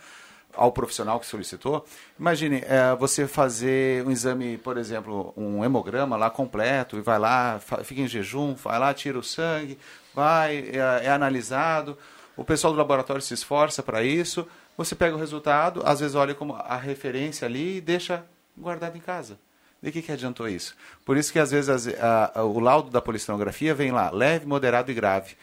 [0.53, 1.83] ao profissional que solicitou,
[2.19, 7.59] imagine uh, você fazer um exame, por exemplo, um hemograma lá completo e vai lá,
[7.83, 9.79] fica em jejum, vai lá, tira o sangue,
[10.13, 11.97] vai, é, é analisado,
[12.37, 14.47] o pessoal do laboratório se esforça para isso,
[14.77, 18.23] você pega o resultado, às vezes olha como a referência ali e deixa
[18.55, 19.39] guardado em casa.
[19.81, 20.75] De que, que adiantou isso?
[21.03, 24.45] Por isso que às vezes as, a, a, o laudo da polissonografia vem lá, leve,
[24.45, 25.35] moderado e grave.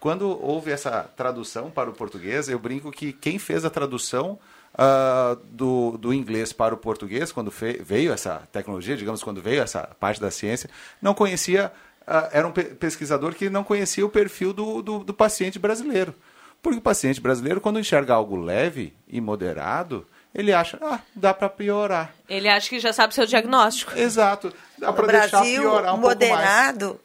[0.00, 4.38] Quando houve essa tradução para o português, eu brinco que quem fez a tradução
[4.74, 9.82] uh, do, do inglês para o português, quando veio essa tecnologia, digamos, quando veio essa
[10.00, 10.70] parte da ciência,
[11.00, 11.70] não conhecia,
[12.02, 16.14] uh, era um pe pesquisador que não conhecia o perfil do, do, do paciente brasileiro.
[16.62, 21.48] Porque o paciente brasileiro, quando enxerga algo leve e moderado, ele acha, ah, dá para
[21.48, 22.12] piorar.
[22.28, 23.96] Ele acha que já sabe seu diagnóstico.
[23.98, 24.52] Exato.
[24.78, 27.00] Dá para deixar Brasil, piorar um moderado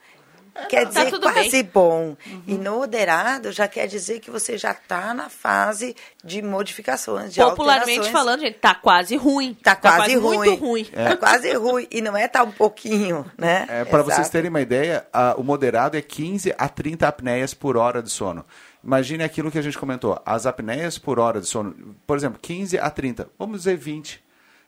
[0.70, 1.70] quer Tá dizer tudo quase bem.
[1.72, 2.18] bom.
[2.48, 8.10] E moderado já quer dizer que você já está na fase de modificações, de Popularmente
[8.12, 9.54] falando, gente, tá quase ruim.
[9.54, 10.38] Tá quase, ruim.
[10.38, 10.88] muito ruim.
[10.94, 11.10] É.
[11.10, 11.86] Tá quase ruim.
[11.92, 13.68] E não é tá um pouquinho, né?
[13.70, 17.78] É, para vocês terem uma ideia, a- o moderado é 15 a 30 apneias por
[17.78, 18.44] hora de sono.
[18.84, 22.78] Imagine aquilo que a gente comentou, as apneias por hora de sono, por exemplo, 15
[22.78, 24.24] a 30, vamos dizer 20.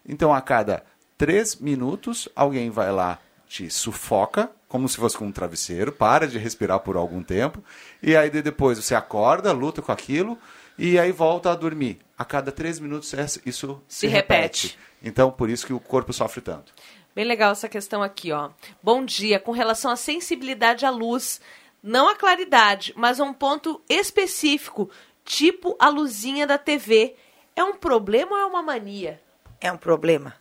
[0.08, 0.84] Então, a cada
[1.18, 6.38] 3 minutos, alguém vai lá, te sufoca, como se fosse com um travesseiro, para de
[6.38, 7.64] respirar por algum tempo,
[8.02, 10.38] e aí de- depois você acorda, luta com aquilo,
[10.78, 12.00] e aí volta a dormir.
[12.18, 13.14] A cada 3 minutos
[13.46, 14.78] isso se, Se repete.
[15.02, 16.74] Então, por isso que o corpo sofre tanto.
[17.16, 18.50] Bem legal essa questão aqui, ó.
[18.84, 19.40] Bom dia.
[19.40, 21.42] Com relação à sensibilidade à luz,
[21.82, 24.90] não à claridade, mas a um ponto específico,
[25.24, 27.16] tipo a luzinha da TV.
[27.56, 29.20] É um problema ou é uma mania?
[29.60, 30.34] É um problema.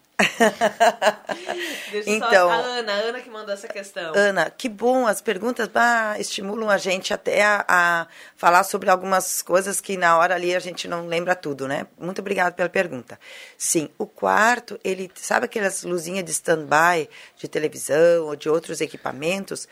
[1.91, 4.13] Deixa Então- só a Ana, a Ana que mandou essa questão.
[4.17, 9.43] Ana, que bom, as perguntas ah, estimulam a gente até a, a falar sobre algumas
[9.43, 11.87] coisas que na hora ali a gente não lembra tudo, né?
[11.99, 13.19] Muito obrigada pela pergunta.
[13.57, 19.69] Sim, o quarto, ele sabe aquelas luzinhas de stand-by de televisão ou de outros equipamentos?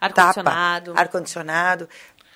[0.00, 0.94] Ar-condicionado.
[0.96, 1.88] Ar-condicionado.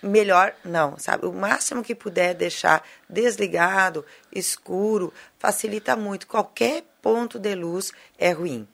[0.03, 1.27] Melhor não, sabe?
[1.27, 6.27] O máximo que puder deixar desligado, escuro, facilita muito.
[6.27, 8.67] Qualquer ponto de luz é ruim.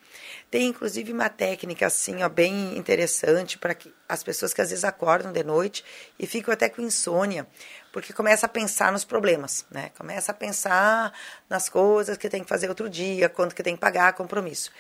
[0.51, 3.76] Tem inclusive uma técnica assim, ó, bem interessante para
[4.09, 5.84] as pessoas que às vezes acordam de noite
[6.18, 7.47] e ficam até com insônia,
[7.93, 9.91] porque começa a pensar nos problemas, né?
[9.99, 11.12] Começa a pensar
[11.49, 14.70] nas coisas que tem que fazer outro dia, quanto que tem que pagar, compromisso.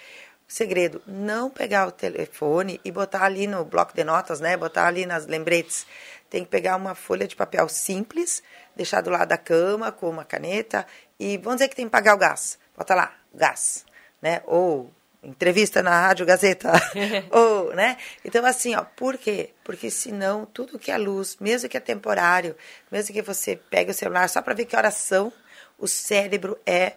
[0.48, 4.56] Segredo, não pegar o telefone e botar ali no bloco de notas, né?
[4.56, 5.86] Botar ali nas lembretes.
[6.30, 8.42] Tem que pegar uma folha de papel simples,
[8.74, 10.86] deixar do lado da cama com uma caneta
[11.20, 12.58] e vamos dizer que tem que pagar o gás.
[12.74, 13.84] Bota lá, gás,
[14.22, 14.40] né?
[14.46, 14.90] Ou
[15.22, 16.72] entrevista na Rádio Gazeta.
[17.30, 17.98] Ou, né?
[18.24, 19.50] Então, assim, ó, por quê?
[19.62, 22.56] Porque senão tudo que é luz, mesmo que é temporário,
[22.90, 25.30] mesmo que você pegue o celular só para ver que horas são,
[25.78, 26.94] o cérebro é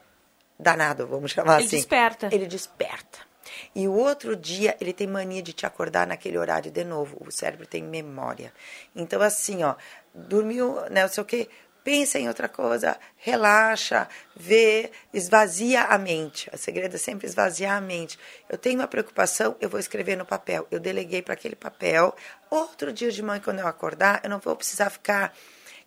[0.58, 1.76] danado, vamos chamar Ele assim.
[1.78, 2.30] desperta.
[2.32, 3.30] Ele desperta.
[3.74, 7.17] E o outro dia ele tem mania de te acordar naquele horário de novo.
[7.26, 8.53] O cérebro tem memória.
[8.95, 9.76] Então, assim, ó,
[10.13, 11.49] dormiu, né, não sei o quê,
[11.84, 16.49] pensa em outra coisa, relaxa, vê, esvazia a mente.
[16.53, 18.19] O segredo é sempre esvaziar a mente.
[18.49, 20.67] Eu tenho uma preocupação, eu vou escrever no papel.
[20.69, 22.15] Eu deleguei para aquele papel.
[22.49, 25.34] Outro dia de manhã, quando eu acordar, eu não vou precisar ficar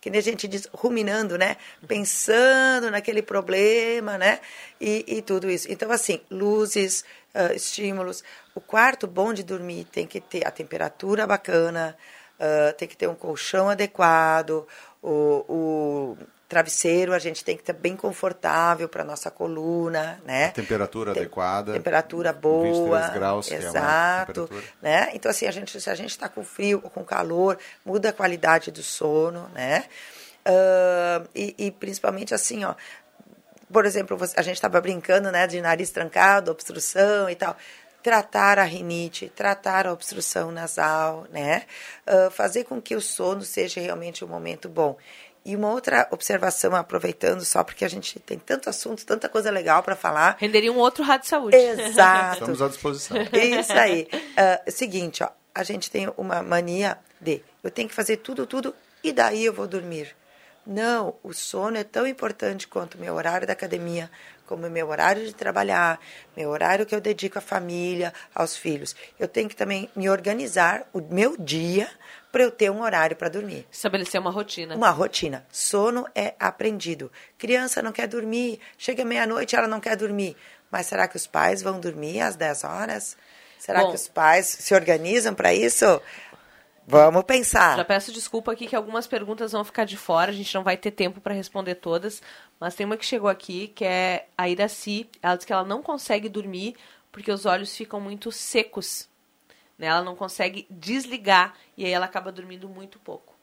[0.00, 1.56] que nem a gente diz, ruminando, né?
[1.88, 4.38] Pensando naquele problema, né?
[4.78, 5.66] E, e tudo isso.
[5.72, 8.22] Então, assim, luzes, ah, estímulos.
[8.54, 11.96] O quarto bom de dormir tem que ter a temperatura bacana,
[12.38, 14.66] ah, tem que ter um colchão adequado,
[15.02, 16.18] o, o
[16.48, 20.50] travesseiro a gente tem que estar bem confortável para nossa coluna, né?
[20.50, 21.72] Temperatura Tem- adequada.
[21.72, 23.00] Temperatura boa.
[23.00, 24.32] 23 graus, é exato.
[24.46, 24.62] temperatura.
[24.80, 25.10] né?
[25.14, 28.12] Então, assim, a gente, se a gente está com frio ou com calor, muda a
[28.12, 29.84] qualidade do sono, né?
[30.44, 32.74] Ah, e, e principalmente assim, ó,
[33.74, 37.56] por exemplo, você- a gente estava brincando, né, de nariz trancado, obstrução e tal.
[38.02, 41.64] Tratar a rinite, tratar a obstrução nasal, né?
[42.06, 44.96] Ah, fazer com que o sono seja realmente um momento bom.
[45.44, 49.82] E uma outra observação, aproveitando só porque a gente tem tanto assunto, tanta coisa legal
[49.82, 50.36] para falar.
[50.38, 51.56] Renderia um outro rádio de saúde.
[51.56, 52.34] Exato.
[52.34, 53.16] Estamos à disposição.
[53.60, 54.06] Isso aí.
[54.66, 58.74] O seguinte, ó, a gente tem uma mania de eu tenho que fazer tudo, tudo,
[59.02, 60.14] e daí eu vou dormir.
[60.66, 64.10] Não, o sono é tão importante quanto o meu horário da academia,
[64.46, 66.00] como meu horário de trabalhar,
[66.36, 68.96] meu horário que eu dedico à família, aos filhos.
[69.18, 71.88] Eu tenho que também me organizar o meu dia
[72.32, 73.66] para eu ter um horário para dormir.
[73.70, 74.74] Estabelecer uma rotina.
[74.74, 75.46] Uma rotina.
[75.52, 77.12] Sono é aprendido.
[77.38, 80.36] Criança não quer dormir, chega meia-noite ela não quer dormir.
[80.70, 83.16] Mas será que os pais vão dormir às 10 horas?
[83.58, 83.90] Será Bom.
[83.90, 86.00] que os pais se organizam para isso?
[86.86, 87.76] Vamos pensar.
[87.76, 90.76] Já peço desculpa aqui que algumas perguntas vão ficar de fora, a gente não vai
[90.76, 92.22] ter tempo para responder todas,
[92.60, 95.08] mas tem uma que chegou aqui, que é a Iraci.
[95.22, 96.76] Ela diz que ela não consegue dormir
[97.10, 99.08] porque os olhos ficam muito secos.
[99.78, 99.86] Né?
[99.86, 103.34] Ela não consegue desligar e aí ela acaba dormindo muito pouco.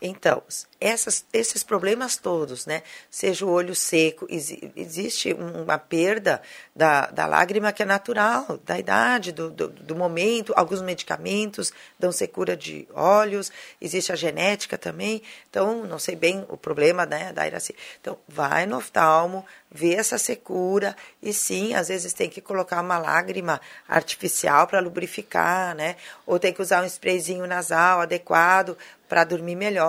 [0.00, 0.42] Então,
[0.80, 2.82] essas, esses problemas todos, né?
[3.10, 6.42] Seja o olho seco, exi- existe um- uma perda
[6.74, 10.52] da, da lágrima que é natural, da idade, do, do, do momento.
[10.56, 15.22] Alguns medicamentos dão secura de olhos, existe a genética também.
[15.48, 17.74] Então, não sei bem o problema né, da Iraci.
[18.00, 22.98] Então, vai no oftalmo, ver essa secura e sim, às vezes tem que colocar uma
[22.98, 25.96] lágrima artificial para lubrificar, né?
[26.24, 28.76] Ou tem que usar um sprayzinho nasal adequado
[29.08, 29.85] para dormir melhor,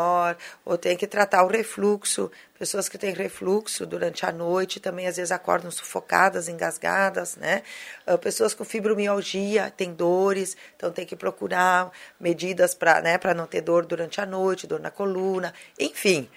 [0.66, 2.32] ou tem que tratar o refluxo.
[2.58, 7.62] Pessoas que têm refluxo durante a noite também às vezes acordam sufocadas, engasgadas, né?
[8.08, 13.62] Uh, pessoas com fibromialgia têm dores, então tem que procurar medidas para né, não ter
[13.62, 16.30] dor durante a noite, dor na coluna, enfim.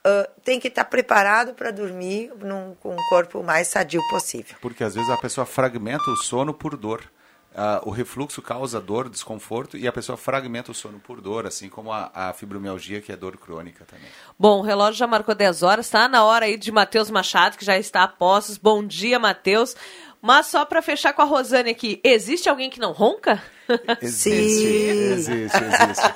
[0.00, 4.56] Uh, tem que estar tá preparado para dormir num, com o corpo mais sadio possível.
[4.60, 7.04] Porque às vezes a pessoa fragmenta o sono por dor.
[7.52, 11.68] Uh, o refluxo causa dor, desconforto e a pessoa fragmenta o sono por dor, assim
[11.68, 14.06] como a, a fibromialgia, que é dor crônica também.
[14.38, 17.64] Bom, o relógio já marcou 10 horas, está na hora aí de Matheus Machado, que
[17.64, 18.56] já está a postos.
[18.56, 19.74] Bom dia, Matheus.
[20.22, 23.42] Mas só para fechar com a Rosane aqui, existe alguém que não ronca?
[24.02, 25.12] Existe, Sim.
[25.12, 26.14] existe, existe.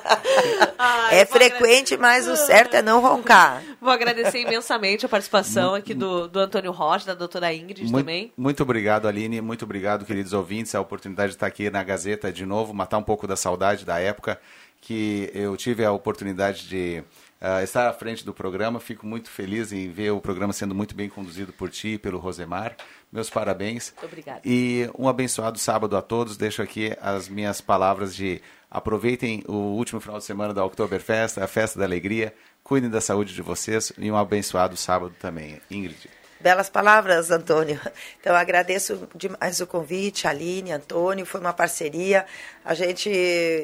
[0.77, 3.63] Ai, é frequente, mas o certo é não roncar.
[3.79, 8.33] Vou agradecer imensamente a participação aqui do, do Antônio Rocha, da doutora Ingrid muito, também.
[8.35, 9.39] Muito obrigado, Aline.
[9.39, 10.75] Muito obrigado, queridos ouvintes.
[10.75, 13.99] A oportunidade de estar aqui na Gazeta de novo, matar um pouco da saudade da
[13.99, 14.37] época
[14.81, 17.03] que eu tive a oportunidade de
[17.41, 18.79] uh, estar à frente do programa.
[18.79, 22.17] Fico muito feliz em ver o programa sendo muito bem conduzido por ti e pelo
[22.17, 22.75] Rosemar.
[23.11, 23.93] Meus parabéns.
[23.95, 24.41] Muito obrigada.
[24.43, 26.37] E um abençoado sábado a todos.
[26.37, 31.47] Deixo aqui as minhas palavras de aproveitem o último final de semana da Oktoberfest, a
[31.47, 32.33] festa da alegria.
[32.63, 35.61] Cuidem da saúde de vocês e um abençoado sábado também.
[35.69, 36.09] Ingrid.
[36.39, 37.79] Belas palavras, Antônio.
[38.19, 42.25] Então, agradeço demais o convite, Aline, Antônio, foi uma parceria.
[42.63, 43.09] A gente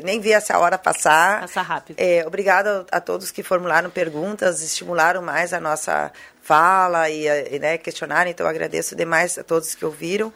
[0.04, 1.42] nem via essa hora passar.
[1.42, 1.98] Passa rápido.
[2.00, 6.12] É, obrigado a todos que formularam perguntas, estimularam mais a nossa
[6.42, 8.30] fala e, e né, questionaram.
[8.30, 10.32] Então, agradeço demais a todos que ouviram.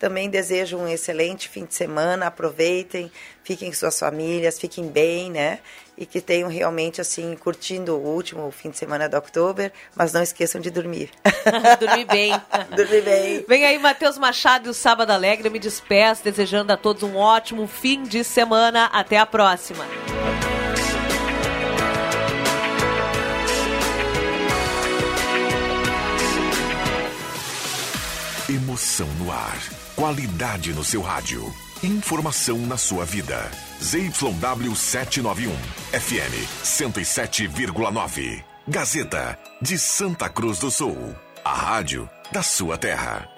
[0.00, 2.28] Também desejo um excelente fim de semana.
[2.28, 3.12] Aproveitem,
[3.44, 5.58] fiquem com suas famílias, fiquem bem, né?
[5.94, 10.22] E que tenham realmente, assim, curtindo o último fim de semana do Oktober, mas não
[10.22, 11.10] esqueçam de dormir.
[11.78, 12.32] dormir bem.
[12.74, 13.44] dormir bem.
[13.46, 15.48] Vem aí, Matheus Machado e o Sábado Alegre.
[15.48, 18.86] Eu me despeço, desejando a todos um ótimo fim de semana.
[18.86, 19.84] Até a próxima.
[28.48, 29.79] Emoção no ar.
[30.00, 31.44] Qualidade no seu rádio.
[31.82, 33.50] Informação na sua vida.
[33.82, 35.54] ZYW 791.
[35.92, 38.42] FM 107,9.
[38.66, 41.14] Gazeta de Santa Cruz do Sul.
[41.44, 43.28] A rádio da sua terra.